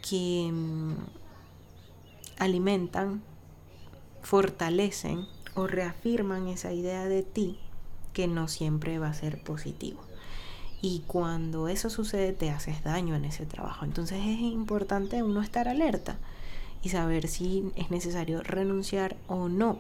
[0.07, 0.93] que mm,
[2.37, 3.21] alimentan
[4.21, 7.59] fortalecen o reafirman esa idea de ti
[8.13, 10.01] que no siempre va a ser positivo.
[10.81, 13.85] Y cuando eso sucede te haces daño en ese trabajo.
[13.85, 16.17] Entonces es importante uno estar alerta
[16.81, 19.79] y saber si es necesario renunciar o no.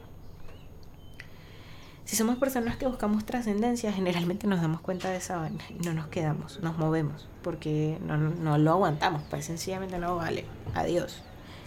[2.05, 5.93] Si somos personas que buscamos trascendencia, generalmente nos damos cuenta de esa vaina y no
[5.93, 10.45] nos quedamos, nos movemos, porque no, no lo aguantamos, pues sencillamente no vale.
[10.75, 11.23] Adiós.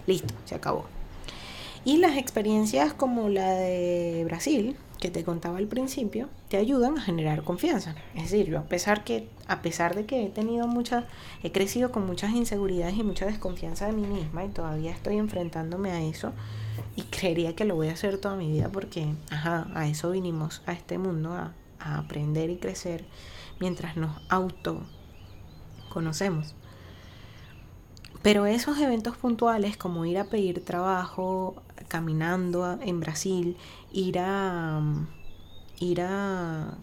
[0.08, 0.86] Listo, se acabó.
[1.84, 7.02] Y las experiencias como la de Brasil, que te contaba al principio, te ayudan a
[7.02, 7.94] generar confianza.
[8.14, 11.04] Es decir, yo a pesar que a pesar de que he tenido muchas
[11.42, 15.90] he crecido con muchas inseguridades y mucha desconfianza de mí misma y todavía estoy enfrentándome
[15.90, 16.32] a eso
[16.96, 20.62] y creería que lo voy a hacer toda mi vida porque ajá, a eso vinimos
[20.64, 23.04] a este mundo a, a aprender y crecer
[23.60, 24.86] mientras nos auto
[25.90, 26.54] conocemos.
[28.22, 33.56] Pero esos eventos puntuales como ir a pedir trabajo, caminando en Brasil,
[33.92, 34.82] ir a
[35.80, 36.74] ir a,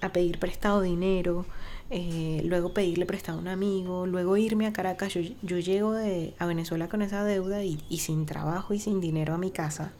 [0.00, 1.46] a pedir prestado dinero,
[1.90, 5.14] eh, luego pedirle prestado a un amigo, luego irme a Caracas.
[5.14, 9.00] Yo, yo llego de, a Venezuela con esa deuda y, y, sin trabajo y sin
[9.00, 9.92] dinero a mi casa.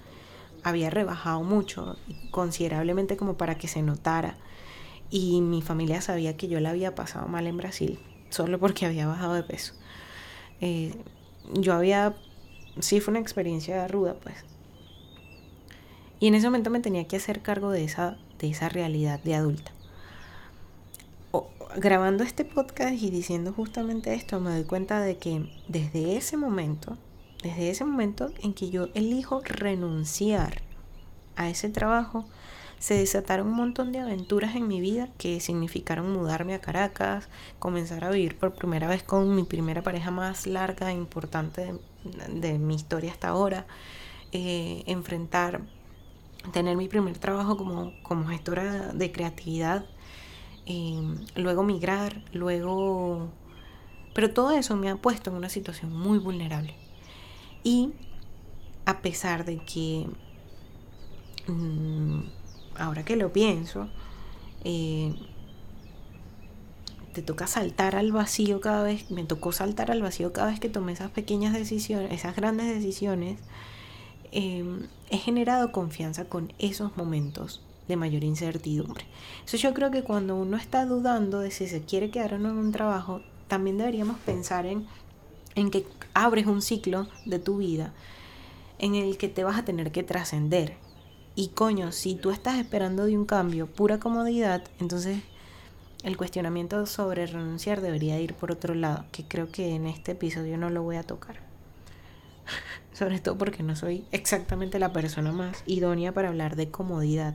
[0.65, 1.97] Había rebajado mucho,
[2.33, 4.37] considerablemente como para que se notara.
[5.11, 9.07] Y mi familia sabía que yo la había pasado mal en Brasil, solo porque había
[9.07, 9.75] bajado de peso.
[10.61, 10.95] Eh,
[11.55, 12.15] yo había
[12.81, 14.37] sí fue una experiencia ruda, pues.
[16.19, 19.35] Y en ese momento me tenía que hacer cargo de esa, de esa realidad de
[19.35, 19.73] adulta.
[21.77, 26.97] grabando este podcast y diciendo justamente esto, me doy cuenta de que desde ese momento,
[27.43, 30.63] desde ese momento en que yo elijo renunciar
[31.37, 32.25] a ese trabajo,
[32.79, 38.05] se desataron un montón de aventuras en mi vida que significaron mudarme a Caracas, comenzar
[38.05, 41.75] a vivir por primera vez con mi primera pareja más larga e importante
[42.29, 43.67] de, mi historia hasta ahora,
[44.33, 45.63] eh, enfrentar,
[46.53, 49.87] tener mi primer trabajo como, como gestora de creatividad,
[50.67, 53.31] eh, luego migrar, luego...
[54.15, 56.75] Pero todo eso me ha puesto en una situación muy vulnerable.
[57.63, 57.93] Y
[58.87, 60.07] a pesar de que
[61.47, 62.21] mm,
[62.79, 63.89] ahora que lo pienso,
[64.65, 65.15] eh,
[67.13, 70.69] te toca saltar al vacío cada vez, me tocó saltar al vacío cada vez que
[70.69, 73.39] tomé esas pequeñas decisiones, esas grandes decisiones,
[74.33, 79.07] em, he generado confianza con esos momentos de mayor incertidumbre.
[79.47, 82.51] Eso yo creo que cuando uno está dudando de si se quiere quedar o no
[82.51, 84.87] en un trabajo, también deberíamos pensar en,
[85.55, 87.95] en que abres un ciclo de tu vida
[88.79, 90.77] en el que te vas a tener que trascender,
[91.37, 95.19] y coño, si tú estás esperando de un cambio pura comodidad, entonces
[96.03, 100.57] el cuestionamiento sobre renunciar debería ir por otro lado, que creo que en este episodio
[100.57, 101.41] no lo voy a tocar.
[102.95, 107.35] sobre todo porque no soy exactamente la persona más idónea para hablar de comodidad.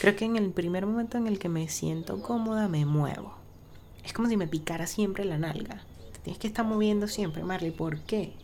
[0.00, 3.36] Creo que en el primer momento en el que me siento cómoda me muevo.
[4.04, 5.82] Es como si me picara siempre la nalga.
[6.22, 7.70] tienes que estar moviendo siempre, Marley.
[7.70, 8.34] ¿Por qué?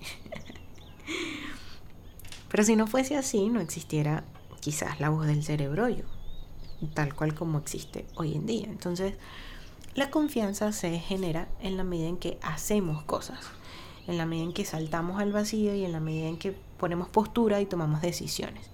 [2.50, 4.24] Pero si no fuese así, no existiera
[4.60, 6.04] quizás la voz del cerebro yo,
[6.94, 8.66] tal cual como existe hoy en día.
[8.66, 9.14] Entonces,
[9.94, 13.40] la confianza se genera en la medida en que hacemos cosas,
[14.06, 17.08] en la medida en que saltamos al vacío y en la medida en que ponemos
[17.08, 18.70] postura y tomamos decisiones.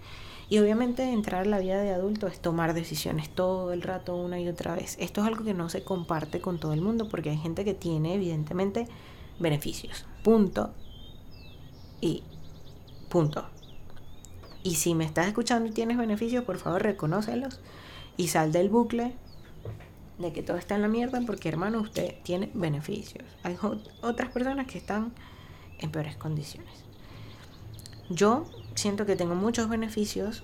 [0.49, 4.39] Y obviamente entrar a la vida de adulto es tomar decisiones todo el rato, una
[4.39, 4.97] y otra vez.
[5.01, 7.75] Esto es algo que no se comparte con todo el mundo porque hay gente que
[7.75, 8.87] tiene evidentemente
[9.41, 10.05] beneficios.
[10.23, 10.73] Punto.
[12.01, 12.23] Y
[13.09, 13.56] punto.
[14.67, 17.61] Y si me estás escuchando y tienes beneficios, por favor reconócelos
[18.17, 19.15] y sal del bucle
[20.19, 23.23] de que todo está en la mierda porque hermano usted tiene beneficios.
[23.45, 23.57] Hay
[24.03, 25.13] otras personas que están
[25.79, 26.83] en peores condiciones.
[28.11, 30.43] Yo siento que tengo muchos beneficios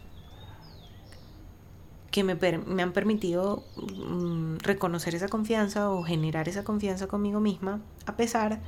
[2.12, 7.80] que me, me han permitido mm, reconocer esa confianza o generar esa confianza conmigo misma,
[8.06, 8.60] a pesar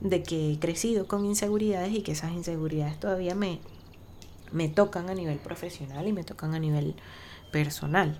[0.00, 3.60] de que he crecido con inseguridades y que esas inseguridades todavía me,
[4.54, 6.94] me tocan a nivel profesional y me tocan a nivel
[7.50, 8.18] personal.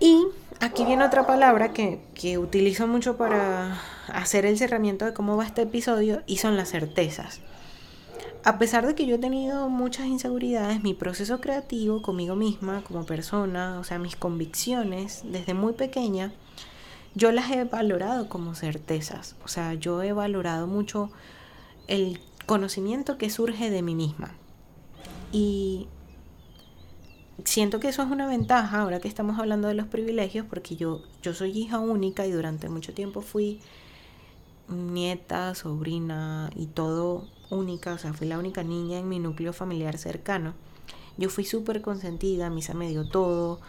[0.00, 0.26] Y
[0.60, 5.44] aquí viene otra palabra que, que utilizo mucho para hacer el cerramiento de cómo va
[5.44, 7.40] este episodio y son las certezas.
[8.44, 13.04] A pesar de que yo he tenido muchas inseguridades, mi proceso creativo conmigo misma, como
[13.04, 16.32] persona, o sea, mis convicciones desde muy pequeña,
[17.14, 19.34] yo las he valorado como certezas.
[19.44, 21.10] O sea, yo he valorado mucho
[21.88, 24.32] el conocimiento que surge de mí misma.
[25.30, 25.86] Y
[27.44, 31.02] siento que eso es una ventaja ahora que estamos hablando de los privilegios, porque yo,
[31.22, 33.60] yo soy hija única y durante mucho tiempo fui
[34.66, 39.98] nieta, sobrina y todo única, o sea, fui la única niña en mi núcleo familiar
[39.98, 40.54] cercano.
[41.18, 43.60] Yo fui súper consentida, misa me dio todo,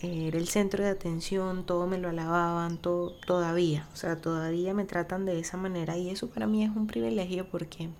[0.00, 4.84] era el centro de atención, todo me lo alababan, todo, todavía, o sea, todavía me
[4.84, 7.90] tratan de esa manera y eso para mí es un privilegio porque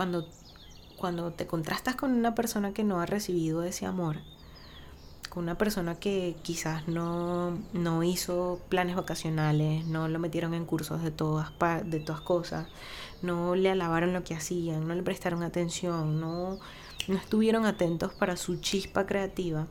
[0.00, 0.26] cuando,
[0.96, 4.16] cuando te contrastas con una persona que no ha recibido ese amor,
[5.28, 11.02] con una persona que quizás no, no hizo planes vacacionales, no lo metieron en cursos
[11.02, 11.52] de todas,
[11.84, 12.66] de todas cosas,
[13.20, 16.58] no le alabaron lo que hacían, no le prestaron atención, no,
[17.06, 19.66] no estuvieron atentos para su chispa creativa,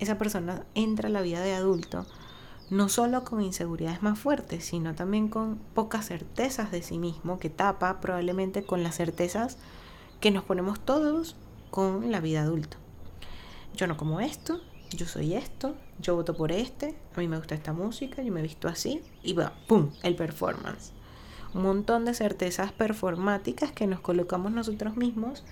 [0.00, 2.04] esa persona entra a la vida de adulto
[2.72, 7.50] no solo con inseguridades más fuertes, sino también con pocas certezas de sí mismo que
[7.50, 9.58] tapa probablemente con las certezas
[10.20, 11.36] que nos ponemos todos
[11.70, 12.78] con la vida adulta.
[13.76, 17.54] Yo no como esto, yo soy esto, yo voto por este, a mí me gusta
[17.54, 20.92] esta música, yo me he visto así y va, ¡pum!, el performance.
[21.52, 25.44] Un montón de certezas performáticas que nos colocamos nosotros mismos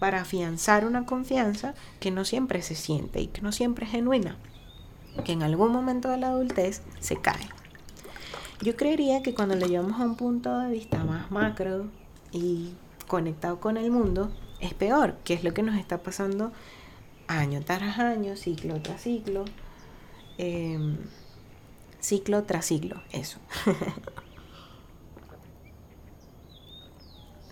[0.00, 4.38] para afianzar una confianza que no siempre se siente y que no siempre es genuina
[5.22, 7.48] que en algún momento de la adultez se cae.
[8.60, 11.86] Yo creería que cuando lo llevamos a un punto de vista más macro
[12.32, 12.72] y
[13.06, 16.52] conectado con el mundo, es peor, que es lo que nos está pasando
[17.28, 19.44] año tras año, ciclo tras ciclo,
[20.38, 20.96] em,
[22.00, 23.38] ciclo tras ciclo, eso.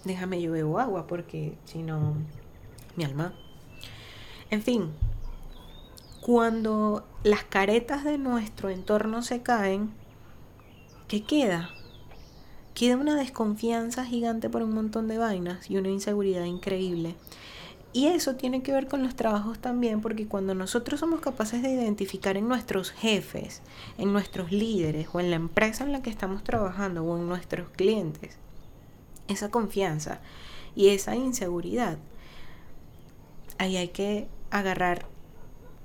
[0.05, 2.14] Déjame yo agua porque si no,
[2.96, 3.35] mi alma.
[4.51, 4.90] En fin,
[6.20, 9.93] cuando las caretas de nuestro entorno se caen,
[11.07, 11.71] ¿qué queda?
[12.75, 17.15] Queda una desconfianza gigante por un montón de vainas y una inseguridad increíble.
[17.93, 21.71] Y eso tiene que ver con los trabajos también, porque cuando nosotros somos capaces de
[21.71, 23.61] identificar en nuestros jefes,
[23.99, 27.69] en nuestros líderes o en la empresa en la que estamos trabajando o en nuestros
[27.69, 28.39] clientes,
[29.29, 30.21] esa confianza
[30.75, 31.99] y esa inseguridad,
[33.59, 35.07] ahí hay que agarrar,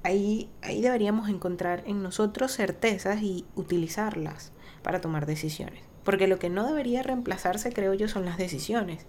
[0.04, 4.52] ahí, ahí deberíamos encontrar en nosotros certezas y utilizarlas
[4.84, 5.82] para tomar decisiones.
[6.04, 9.06] Porque lo que no debería reemplazarse, creo yo, son las decisiones.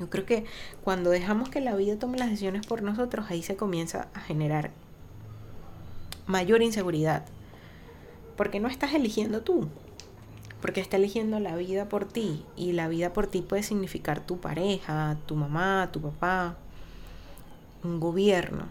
[0.00, 0.44] Yo creo que
[0.82, 4.72] cuando dejamos que la vida tome las decisiones por nosotros, ahí se comienza a generar
[6.26, 7.24] mayor inseguridad.
[8.36, 9.68] Porque no estás eligiendo tú,
[10.60, 14.38] porque está eligiendo la vida por ti y la vida por ti puede significar tu
[14.40, 16.56] pareja, tu mamá, tu papá,
[17.84, 18.66] un gobierno.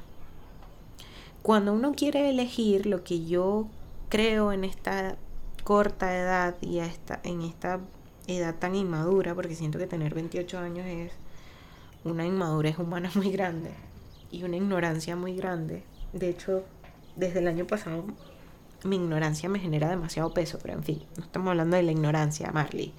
[1.44, 3.68] Cuando uno quiere elegir lo que yo
[4.10, 5.18] creo en esta
[5.64, 7.80] corta edad y esta, en esta
[8.28, 11.12] edad tan inmadura, porque siento que tener 28 años es
[12.04, 13.72] una inmadurez humana muy grande
[14.32, 15.84] y una ignorancia muy grande.
[16.14, 16.64] De hecho,
[17.16, 18.06] desde el año pasado
[18.84, 22.52] mi ignorancia me genera demasiado peso, pero en fin, no estamos hablando de la ignorancia,
[22.52, 22.94] Marley.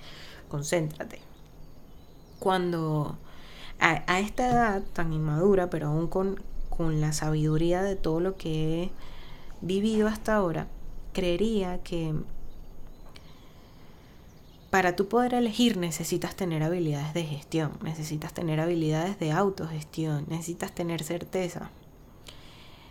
[0.48, 1.18] Concéntrate.
[2.38, 3.18] Cuando
[3.80, 6.40] a, esta edad tan inmadura, pero aún con,
[6.76, 8.90] con la sabiduría de todo lo que he
[9.60, 10.68] vivido hasta ahora,
[11.12, 12.14] creería que
[14.74, 20.72] para tú poder elegir necesitas tener habilidades de gestión, necesitas tener habilidades de autogestión, necesitas
[20.72, 21.70] tener certeza,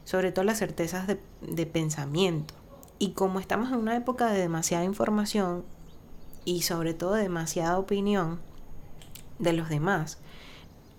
[0.05, 2.53] sobre todo las certezas de, pensamiento.
[2.99, 5.65] Y como estamos en una época de demasiada información
[6.45, 8.39] y sobre todo de demasiada opinión
[9.39, 10.19] de los demás,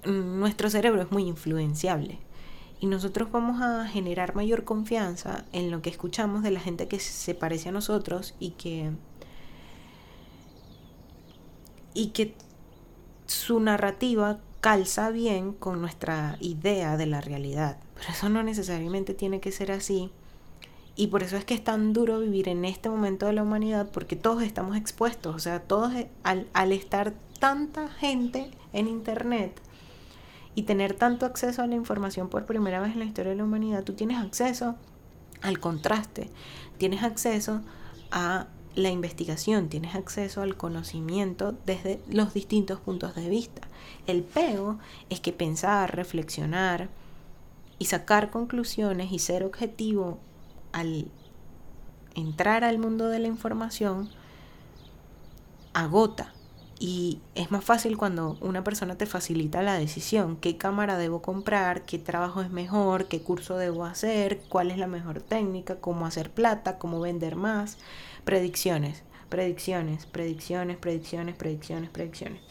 [0.04, 2.18] nuestro cerebro es muy influenciable
[2.84, 7.00] y nosotros vamos a generar mayor confianza en lo que escuchamos de la gente que
[7.00, 8.90] se parece a nosotros y que
[11.94, 12.34] y que
[13.24, 17.78] su narrativa calza bien con nuestra idea de la realidad.
[17.94, 20.10] Pero eso no necesariamente tiene que ser así.
[20.94, 23.88] Y por eso es que es tan duro vivir en este momento de la humanidad,
[23.92, 25.34] porque todos estamos expuestos.
[25.34, 25.90] O sea, todos
[26.22, 29.58] al, al estar tanta gente en Internet
[30.54, 33.44] y tener tanto acceso a la información por primera vez en la historia de la
[33.44, 34.76] humanidad, tú tienes acceso
[35.42, 36.30] al contraste,
[36.78, 37.60] tienes acceso
[38.10, 43.62] a la investigación, tienes acceso al conocimiento desde los distintos puntos de vista.
[44.06, 44.78] El pego
[45.10, 46.88] es que pensar, reflexionar
[47.78, 50.18] y sacar conclusiones y ser objetivo
[50.72, 51.08] al
[52.14, 54.08] entrar al mundo de la información
[55.72, 56.32] agota.
[56.78, 61.82] Y es más fácil cuando una persona te facilita la decisión, qué cámara debo comprar,
[61.82, 66.30] qué trabajo es mejor, qué curso debo hacer, cuál es la mejor técnica, cómo hacer
[66.30, 67.78] plata, cómo vender más.
[68.24, 72.42] Predicciones, predicciones, predicciones, predicciones, predicciones, predicciones.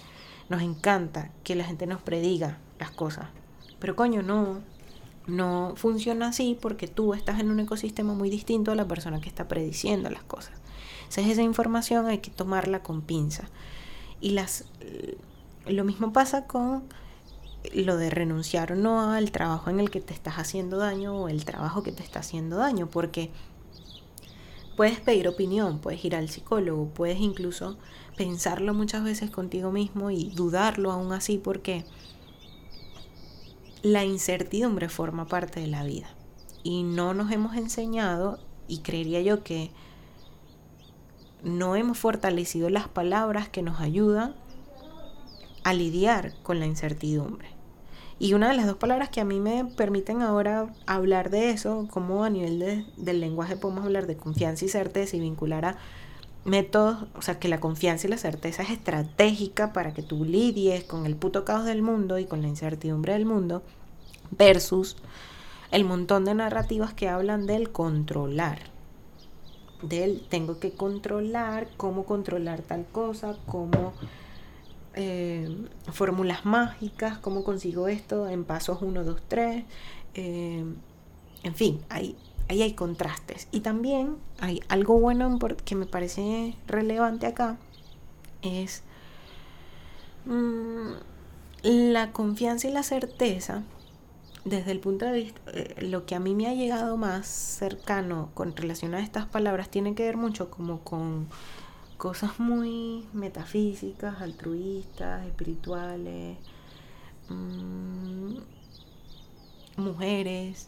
[0.49, 3.27] Nos encanta que la gente nos prediga las cosas.
[3.79, 4.62] Pero coño, no,
[5.27, 9.29] no funciona así porque tú estás en un ecosistema muy distinto a la persona que
[9.29, 10.53] está prediciendo las cosas.
[10.99, 13.49] Entonces esa información hay que tomarla con pinza.
[14.23, 14.65] Y las
[15.67, 16.83] lo mismo pasa con
[17.73, 21.29] lo de renunciar o no al trabajo en el que te estás haciendo daño o
[21.29, 23.29] el trabajo que te está haciendo daño, porque
[24.75, 27.77] Puedes pedir opinión, puedes ir al psicólogo, puedes incluso
[28.17, 31.86] pensarlo muchas veces contigo mismo y dudarlo aún así porque
[33.83, 36.07] la incertidumbre forma parte de la vida.
[36.63, 39.69] Y no nos hemos enseñado y creería yo que
[41.43, 44.36] no hemos fortalecido las palabras que nos ayudan
[45.63, 47.49] a lidiar con la incertidumbre.
[48.19, 51.88] Y una de las dos palabras que a mí me permiten ahora hablar de eso,
[51.91, 55.77] como a nivel del lenguaje podemos hablar de confianza y certeza y vincular a
[56.45, 60.84] métodos, o sea, que la confianza y la certeza es estratégica para que tú lidies
[60.84, 63.63] con el puto caos del mundo y con la incertidumbre del mundo,
[64.32, 64.97] versus
[65.71, 68.72] el montón de narrativas que hablan del controlar.
[69.83, 73.93] Del tengo que controlar, cómo controlar tal cosa, cómo
[74.95, 75.47] eh,
[75.91, 79.63] fórmulas mágicas, cómo consigo esto en pasos 1, 2, 3.
[80.15, 80.75] en
[81.55, 82.15] fin, ahí,
[82.47, 83.47] ahí hay contrastes.
[83.51, 87.57] Y también hay algo bueno que me parece relevante acá,
[88.41, 88.84] es
[90.25, 90.91] mm,
[91.63, 93.63] la confianza y la certeza
[94.45, 98.29] desde el punto de vista, eh, lo que a mí me ha llegado más cercano
[98.33, 101.27] con relación a estas palabras tiene que ver mucho como con
[101.97, 106.37] cosas muy metafísicas, altruistas, espirituales,
[107.29, 108.35] mm,
[109.77, 110.67] mujeres,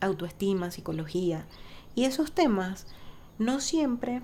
[0.00, 1.46] autoestima, psicología.
[1.94, 2.86] Y esos temas
[3.38, 4.22] no siempre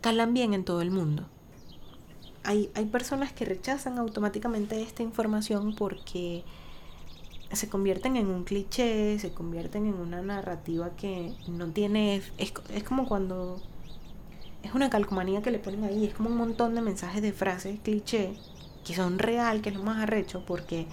[0.00, 1.28] calan bien en todo el mundo.
[2.44, 6.44] hay, hay personas que rechazan automáticamente esta información porque
[7.52, 12.16] se convierten en un cliché, se convierten en una narrativa que no tiene...
[12.38, 13.60] Es, es como cuando...
[14.62, 17.80] Es una calcomanía que le ponen ahí, es como un montón de mensajes de frases
[17.80, 18.36] cliché
[18.84, 20.86] que son real, que es lo más arrecho, porque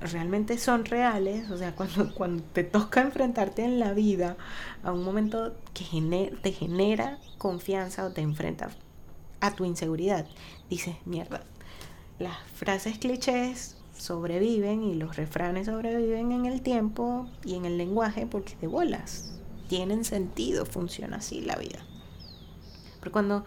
[0.00, 4.36] realmente son reales, o sea, cuando, cuando te toca enfrentarte en la vida
[4.82, 8.76] a un momento que te genera confianza o te enfrentas
[9.40, 10.26] a tu inseguridad,
[10.70, 11.42] dices, mierda,
[12.18, 18.26] las frases clichés sobreviven y los refranes sobreviven en el tiempo y en el lenguaje
[18.26, 21.84] porque de bolas, tienen sentido, funciona así la vida.
[23.00, 23.44] Pero cuando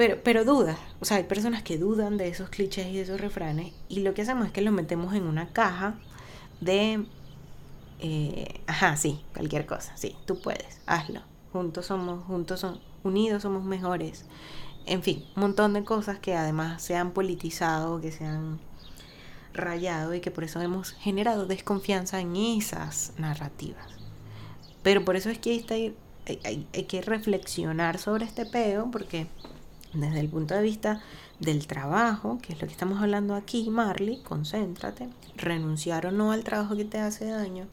[0.00, 3.20] pero, pero duda, o sea, hay personas que dudan de esos clichés y de esos
[3.20, 5.96] refranes y lo que hacemos es que los metemos en una caja
[6.62, 7.04] de,
[7.98, 11.20] eh, ajá, sí, cualquier cosa, sí, tú puedes, hazlo,
[11.52, 14.24] juntos somos, juntos son, unidos somos mejores,
[14.86, 18.58] en fin, un montón de cosas que además se han politizado, que se han
[19.52, 23.86] rayado y que por eso hemos generado desconfianza en esas narrativas.
[24.82, 25.94] Pero por eso es que
[26.24, 29.26] hay, que reflexionar sobre este peo, porque
[29.92, 31.02] desde el punto de vista
[31.38, 36.44] del trabajo, que es lo que estamos hablando aquí, Marley, concéntrate, renunciar o no al
[36.44, 37.66] trabajo que te hace daño.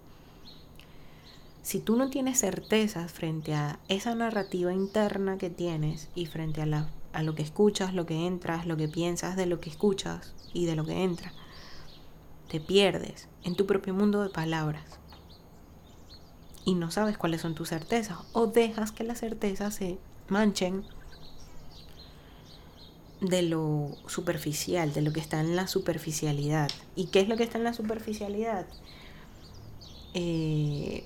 [1.62, 6.90] Si tú no tienes certezas frente a esa narrativa interna que tienes y frente a,
[7.12, 10.66] a lo que escuchas, lo que entras, lo que piensas de lo que escuchas y
[10.66, 11.34] de lo que entra,
[12.48, 15.00] te pierdes en tu propio mundo de palabras
[16.68, 20.84] y no sabes cuáles son tus certezas o dejas que las certezas se manchen
[23.22, 26.70] de lo superficial, de lo que está en la superficialidad.
[26.95, 28.68] ¿Y qué es lo que está en la superficialidad?
[30.14, 31.06] Eh,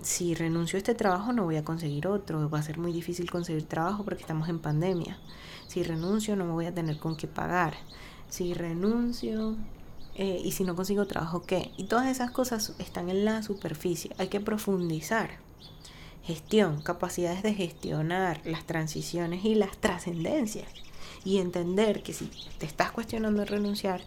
[0.00, 3.30] si renuncio a este trabajo no voy a conseguir otro, va a ser muy difícil
[3.30, 5.18] conseguir trabajo porque estamos en pandemia.
[5.66, 7.74] Si renuncio no me voy a tener con qué pagar.
[8.28, 9.56] Si renuncio
[10.18, 11.72] eh, y si no consigo trabajo, ¿qué?
[11.76, 15.30] Y todas esas cosas están en la superficie, hay que profundizar.
[16.24, 20.66] Gestión, capacidades de gestionar las transiciones y las trascendencias
[21.22, 24.00] y entender que si te estás cuestionando renunciar,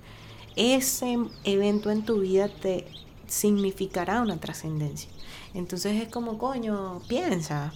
[0.55, 2.87] ese evento en tu vida te
[3.27, 5.11] significará una trascendencia.
[5.53, 7.71] Entonces es como, coño, piensa,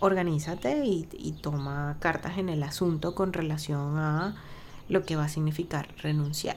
[0.00, 4.42] organízate y, y toma cartas en el asunto con relación a
[4.88, 6.56] lo que va a significar renunciar.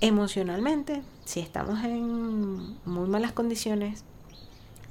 [0.00, 4.04] Emocionalmente, si estamos en muy malas condiciones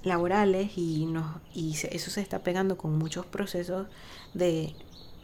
[0.04, 3.88] laborales y, nos, y eso se está pegando con muchos procesos
[4.34, 4.76] de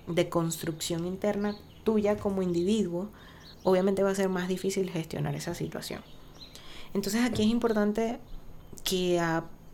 [0.07, 3.09] de construcción interna tuya como individuo,
[3.63, 6.01] obviamente va a ser más difícil gestionar esa situación.
[6.93, 8.19] Entonces aquí es importante
[8.83, 9.21] que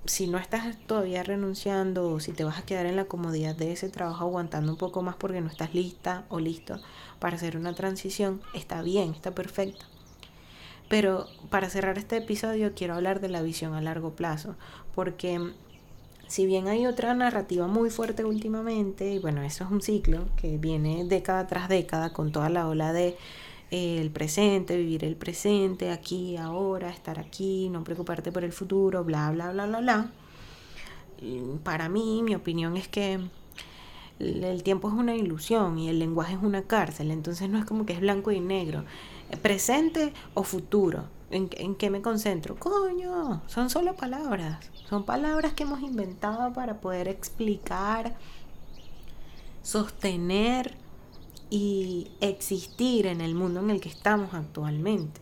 [0.05, 3.73] si no estás todavía renunciando o si te vas a quedar en la comodidad de
[3.73, 6.79] ese trabajo aguantando un poco más porque no estás lista o listo
[7.19, 9.85] para hacer una transición, está bien, está perfecto.
[10.89, 14.55] Pero para cerrar este episodio quiero hablar de la visión a largo plazo,
[14.95, 15.53] porque
[16.27, 20.57] si bien hay otra narrativa muy fuerte últimamente, y bueno, eso es un ciclo que
[20.57, 23.17] viene década tras década con toda la ola de
[23.71, 29.03] eh, el presente, vivir el presente, aquí, ahora, estar aquí, no preocuparte por el futuro,
[29.03, 30.11] bla, bla, bla, bla, bla.
[31.63, 33.19] Para mí, mi opinión es que
[34.19, 37.85] el tiempo es una ilusión y el lenguaje es una cárcel, entonces no es como
[37.85, 38.83] que es blanco y negro,
[39.41, 41.05] presente o futuro.
[41.29, 42.55] ¿En, ¿En, qué me concentro?
[42.55, 44.69] Coño, son solo palabras.
[44.89, 48.15] Son palabras que hemos inventado para poder explicar,
[49.61, 50.75] sostener
[51.49, 55.21] y existir en el mundo en el que estamos actualmente.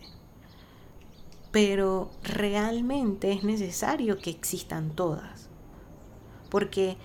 [1.51, 5.49] Pero realmente es necesario que existan todas.
[6.49, 6.97] Porque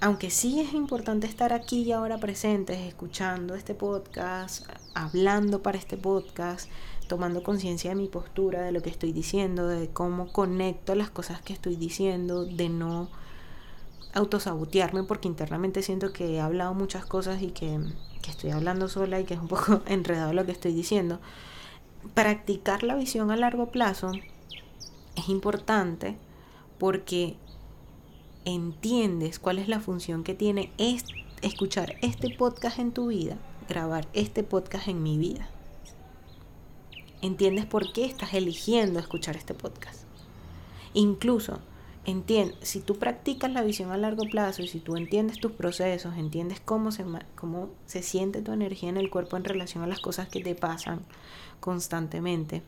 [0.00, 5.96] aunque sí es importante estar aquí y ahora presentes, escuchando este podcast, hablando para este
[5.96, 6.68] podcast,
[7.06, 11.40] tomando conciencia de mi postura, de lo que estoy diciendo, de cómo conecto las cosas
[11.42, 13.08] que estoy diciendo, de no
[14.14, 17.80] autosabotearme porque internamente siento que he hablado muchas cosas y que,
[18.22, 21.20] que estoy hablando sola y que es un poco enredado lo que estoy diciendo.
[22.14, 24.12] Practicar la visión a largo plazo
[25.16, 26.16] es importante
[26.78, 27.36] porque
[28.44, 30.70] entiendes cuál es la función que tiene
[31.42, 33.38] escuchar este podcast en tu vida,
[33.68, 35.48] grabar este podcast en mi vida
[37.26, 40.02] entiendes por qué estás eligiendo escuchar este podcast.
[40.92, 41.58] Incluso,
[42.04, 46.16] entiende, si tú practicas la visión a largo plazo y si tú entiendes tus procesos,
[46.18, 50.00] entiendes cómo se, cómo se siente tu energía en el cuerpo en relación a las
[50.00, 51.00] cosas que te pasan
[51.60, 52.62] constantemente,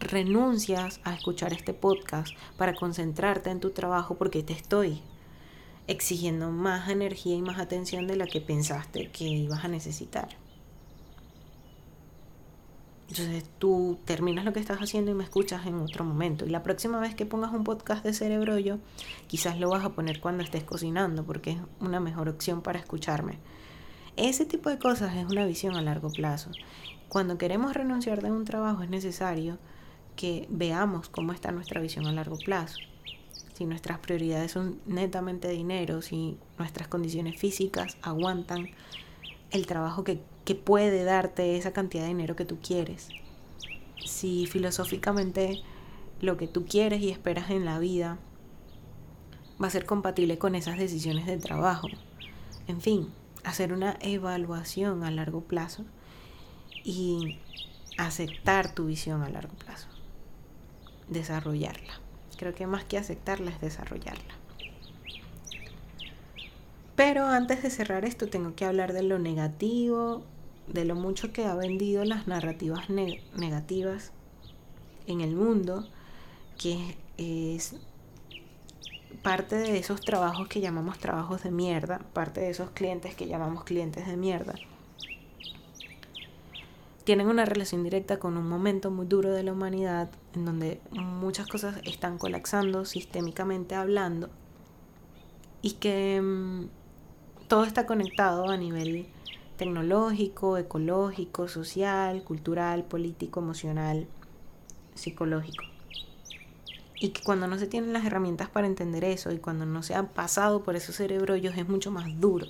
[0.00, 5.02] renuncias a escuchar este podcast para concentrarte en tu trabajo porque te estoy
[5.86, 10.28] exigiendo más energía y más atención de la que pensaste que ibas a necesitar.
[13.08, 16.46] Entonces tú terminas lo que estás haciendo y me escuchas en otro momento.
[16.46, 18.78] Y la próxima vez que pongas un podcast de cerebro yo,
[19.26, 23.38] quizás lo vas a poner cuando estés cocinando porque es una mejor opción para escucharme.
[24.16, 26.50] Ese tipo de cosas es una visión a largo plazo.
[27.08, 29.58] Cuando queremos renunciar de un trabajo es necesario
[30.16, 32.78] que veamos cómo está nuestra visión a largo plazo.
[33.54, 38.70] Si nuestras prioridades son netamente dinero, si nuestras condiciones físicas aguantan
[39.50, 43.08] el trabajo que que puede darte esa cantidad de dinero que tú quieres.
[44.04, 45.62] Si filosóficamente
[46.20, 48.18] lo que tú quieres y esperas en la vida
[49.62, 51.88] va a ser compatible con esas decisiones de trabajo.
[52.66, 53.12] En fin,
[53.44, 55.84] hacer una evaluación a largo plazo
[56.82, 57.38] y
[57.98, 59.86] aceptar tu visión a largo plazo.
[61.10, 62.00] Desarrollarla.
[62.38, 64.34] Creo que más que aceptarla es desarrollarla.
[66.96, 70.22] Pero antes de cerrar esto tengo que hablar de lo negativo,
[70.66, 74.12] de lo mucho que ha vendido las narrativas negativas
[75.06, 75.88] en el mundo,
[76.58, 77.74] que es
[79.22, 83.64] parte de esos trabajos que llamamos trabajos de mierda, parte de esos clientes que llamamos
[83.64, 84.54] clientes de mierda.
[87.04, 91.46] Tienen una relación directa con un momento muy duro de la humanidad en donde muchas
[91.46, 94.28] cosas están colapsando sistémicamente hablando
[95.62, 96.68] y que mm,
[97.48, 99.06] todo está conectado a nivel
[99.56, 104.06] tecnológico, ecológico, social, cultural, político, emocional,
[104.94, 105.64] psicológico.
[106.98, 109.94] Y que cuando no se tienen las herramientas para entender eso y cuando no se
[109.94, 112.46] han pasado por esos cerebrollos es mucho más duro.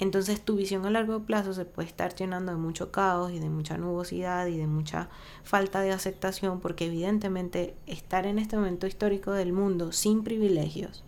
[0.00, 3.48] Entonces tu visión a largo plazo se puede estar llenando de mucho caos y de
[3.48, 5.08] mucha nubosidad y de mucha
[5.42, 11.02] falta de aceptación porque evidentemente estar en este momento histórico del mundo sin privilegios,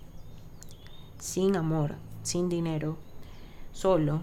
[1.19, 2.97] sin amor, sin dinero,
[3.73, 4.23] solo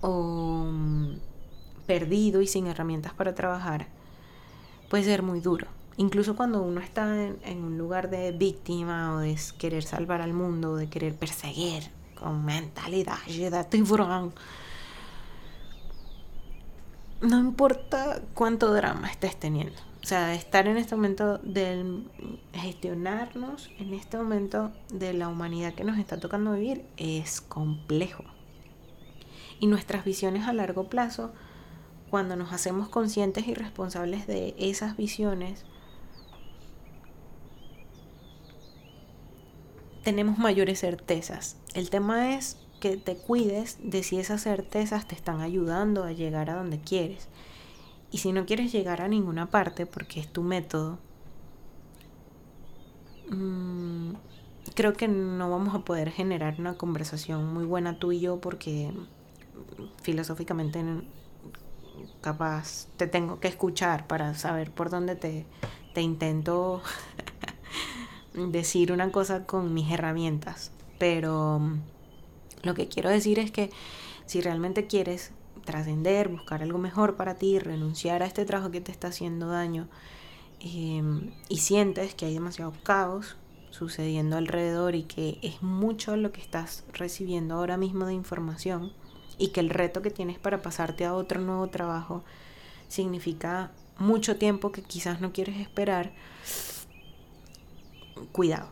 [0.00, 1.16] o mm,
[1.86, 3.88] perdido y sin herramientas para trabajar,
[4.88, 5.66] puede ser muy duro.
[5.96, 10.72] Incluso cuando uno está en, un lugar de víctima o de querer salvar al mundo,
[10.72, 11.84] o de querer perseguir
[12.32, 14.34] mentalidad de tiburón.
[17.20, 19.80] No importa cuánto drama estés teniendo.
[20.02, 22.02] O sea, estar en este momento de
[22.52, 28.24] gestionarnos, en este momento de la humanidad que nos está tocando vivir, es complejo.
[29.60, 31.32] Y nuestras visiones a largo plazo,
[32.10, 35.64] cuando nos hacemos conscientes y responsables de esas visiones,
[40.04, 41.56] tenemos mayores certezas.
[41.74, 46.50] El tema es que te cuides de si esas certezas te están ayudando a llegar
[46.50, 47.28] a donde quieres.
[48.10, 50.98] Y si no quieres llegar a ninguna parte porque es tu método,
[53.30, 54.12] mm,
[54.74, 58.92] creo que no vamos a poder generar una conversación muy buena tú y yo porque
[60.02, 60.84] filosóficamente
[62.20, 65.46] capaz te tengo que escuchar para saber por dónde te,
[65.94, 66.82] te intento
[68.34, 70.70] decir una cosa con mis herramientas.
[70.98, 71.80] Pero mm,
[72.62, 73.70] lo que quiero decir es que
[74.26, 75.32] si realmente quieres
[75.64, 79.88] trascender, buscar algo mejor para ti, renunciar a este trabajo que te está haciendo daño
[80.60, 83.36] em, y sientes que hay demasiado caos
[83.70, 88.92] sucediendo alrededor y que es mucho lo que estás recibiendo ahora mismo de información
[89.36, 92.22] y que el reto que tienes para pasarte a otro nuevo trabajo
[92.88, 96.12] significa mucho tiempo que quizás no quieres esperar,
[98.32, 98.68] cuidado.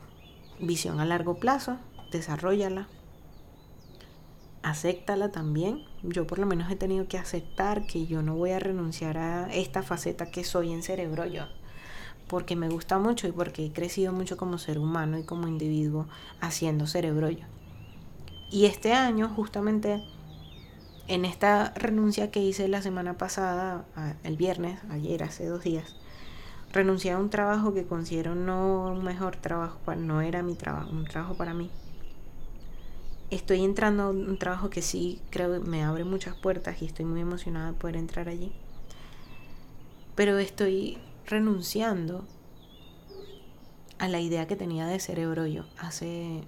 [0.61, 1.78] Visión a largo plazo,
[2.11, 2.88] desarrollala,
[4.62, 5.84] acéptala también.
[6.03, 9.53] Yo por lo menos he tenido que aceptar que yo no voy a renunciar a
[9.53, 11.44] esta faceta que soy en cerebro yo.
[12.28, 16.07] Porque me gusta mucho y porque he crecido mucho como ser humano y como individuo
[16.40, 17.44] haciendo cerebro yo.
[18.50, 20.03] Y este año justamente
[21.09, 23.84] en esta renuncia que hice la semana pasada,
[24.22, 25.96] el viernes, ayer, hace dos días,
[26.73, 31.05] renuncié a un trabajo que considero no un mejor trabajo, no era mi trabajo, un
[31.05, 31.70] trabajo para mí
[33.37, 37.07] estoy entrando a un trabajo que sí creo que me abre muchas puertas y estoy
[37.07, 38.53] muy emocionada de poder entrar allí.
[40.14, 42.27] Pero estoy renunciando
[43.99, 46.43] a la idea que tenía de cerebro yo hace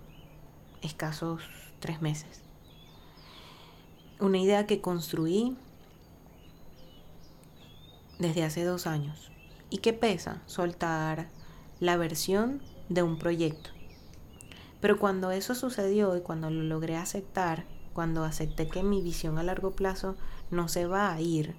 [0.83, 1.43] escasos
[1.81, 2.43] tres meses.
[4.20, 5.57] Una idea que construí
[8.18, 9.31] desde hace dos años
[9.75, 11.27] y que pesa soltar
[11.81, 13.70] la versión de un proyecto.
[14.81, 19.43] Pero cuando eso sucedió y cuando lo logré aceptar, cuando acepté que mi visión a
[19.43, 20.14] largo plazo
[20.53, 21.57] no se va a ir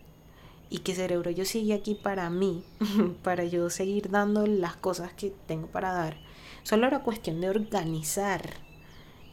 [0.69, 2.63] y que cerebro yo sigue aquí para mí,
[3.21, 6.15] para yo seguir dando las cosas que tengo para dar,
[6.63, 8.49] solo era cuestión de organizar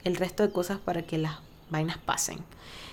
[0.03, 1.39] el resto de cosas para que las
[1.73, 2.39] vainas pasen.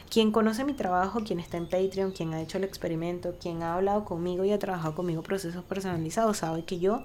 [0.10, 3.76] Quien conoce mi trabajo, quien está en Patreon, quien ha hecho el experimento, quien ha
[3.76, 7.04] hablado conmigo y ha trabajado conmigo procesos personalizados, sabe que yo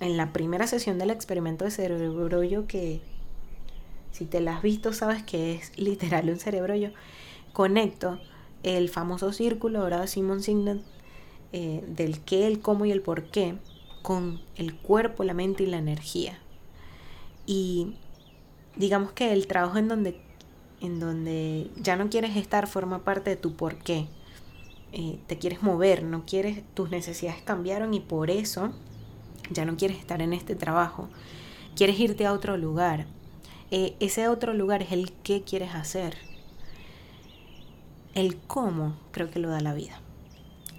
[0.00, 3.02] en la primera sesión del experimento de cerebro yo que
[4.12, 6.88] si te la has visto sabes que es literal un cerebro yo
[7.52, 8.18] conecto
[8.62, 10.80] el famoso círculo ahora de Simon Signet
[11.52, 13.58] eh, del qué, el cómo y el por qué
[14.02, 16.38] con el cuerpo, la mente y la energía.
[17.46, 17.94] Y
[18.76, 20.20] digamos que el trabajo en donde,
[20.80, 24.08] en donde ya no quieres estar forma parte de tu por qué.
[24.92, 28.72] Eh, te quieres mover, no quieres, tus necesidades cambiaron y por eso
[29.50, 31.08] ya no quieres estar en este trabajo.
[31.76, 33.06] Quieres irte a otro lugar.
[33.70, 36.16] Eh, ese otro lugar es el qué quieres hacer.
[38.14, 40.00] El cómo creo que lo da la vida.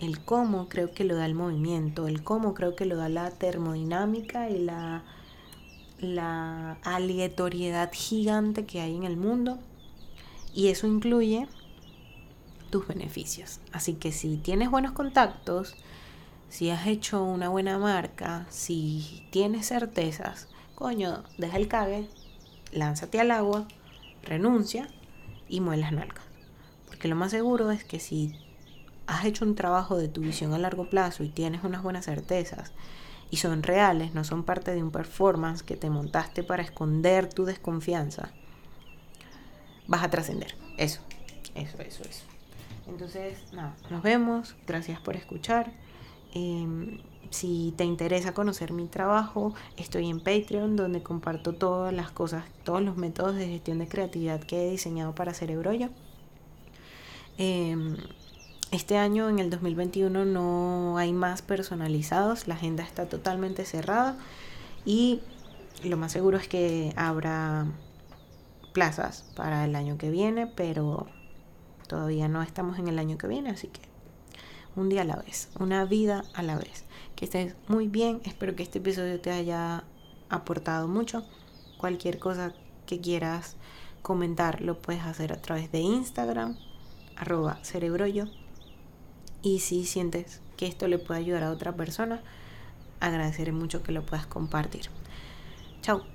[0.01, 2.07] El cómo creo que lo da el movimiento.
[2.07, 5.03] El cómo creo que lo da la termodinámica y la,
[5.99, 9.59] la aleatoriedad gigante que hay en el mundo.
[10.53, 11.47] Y eso incluye
[12.69, 13.59] tus beneficios.
[13.71, 15.75] Así que si tienes buenos contactos,
[16.49, 22.09] si has hecho una buena marca, si tienes certezas, coño, deja el cague,
[22.71, 23.67] lánzate al agua,
[24.23, 24.87] renuncia
[25.47, 26.25] y mueve las nalgas.
[26.87, 28.35] Porque lo más seguro es que si
[29.07, 32.71] has hecho un trabajo de tu visión a largo plazo y tienes unas buenas certezas
[33.29, 37.45] y son reales, no son parte de un performance que te montaste para esconder tu
[37.45, 38.31] desconfianza,
[39.91, 40.55] vas a trascender.
[40.77, 41.01] Eso,
[41.53, 42.23] eso, eso, eso.
[42.87, 44.55] Entonces, nada, nos vemos.
[44.65, 45.71] Gracias por escuchar.
[46.33, 52.45] Em, si te interesa conocer mi trabajo, estoy en Patreon donde comparto todas las cosas,
[52.63, 55.89] todos los métodos de gestión de creatividad que he diseñado para Cerebroyo.
[57.37, 57.97] Em,
[58.71, 64.17] este año, en el 2021, no hay más personalizados, la agenda está totalmente cerrada
[64.85, 65.19] y
[65.83, 67.65] lo más seguro es que habrá
[68.73, 71.07] plazas para el año que viene, pero
[71.87, 73.81] todavía no estamos en el año que viene, así que
[74.75, 76.85] un día a la vez, una vida a la vez.
[77.15, 79.83] Que estés muy bien, espero que este episodio te haya
[80.29, 81.25] aportado mucho.
[81.77, 82.53] Cualquier cosa
[82.85, 83.57] que quieras
[84.01, 86.57] comentar lo puedes hacer a través de Instagram,
[87.17, 88.25] arroba cerebroyo.
[89.41, 92.21] Y si sientes que esto le puede ayudar a otra persona,
[92.99, 94.89] agradeceré mucho que lo puedas compartir.
[95.81, 96.10] Chao.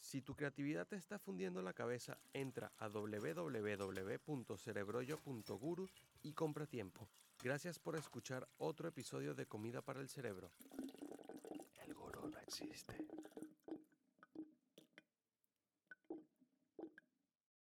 [0.00, 5.88] Si tu creatividad te está fundiendo la cabeza, entra a www.cerebroyo.guru
[6.22, 7.08] y compra tiempo.
[7.42, 10.50] Gracias por escuchar otro episodio de Comida para el Cerebro.
[11.84, 12.96] El gurú no existe.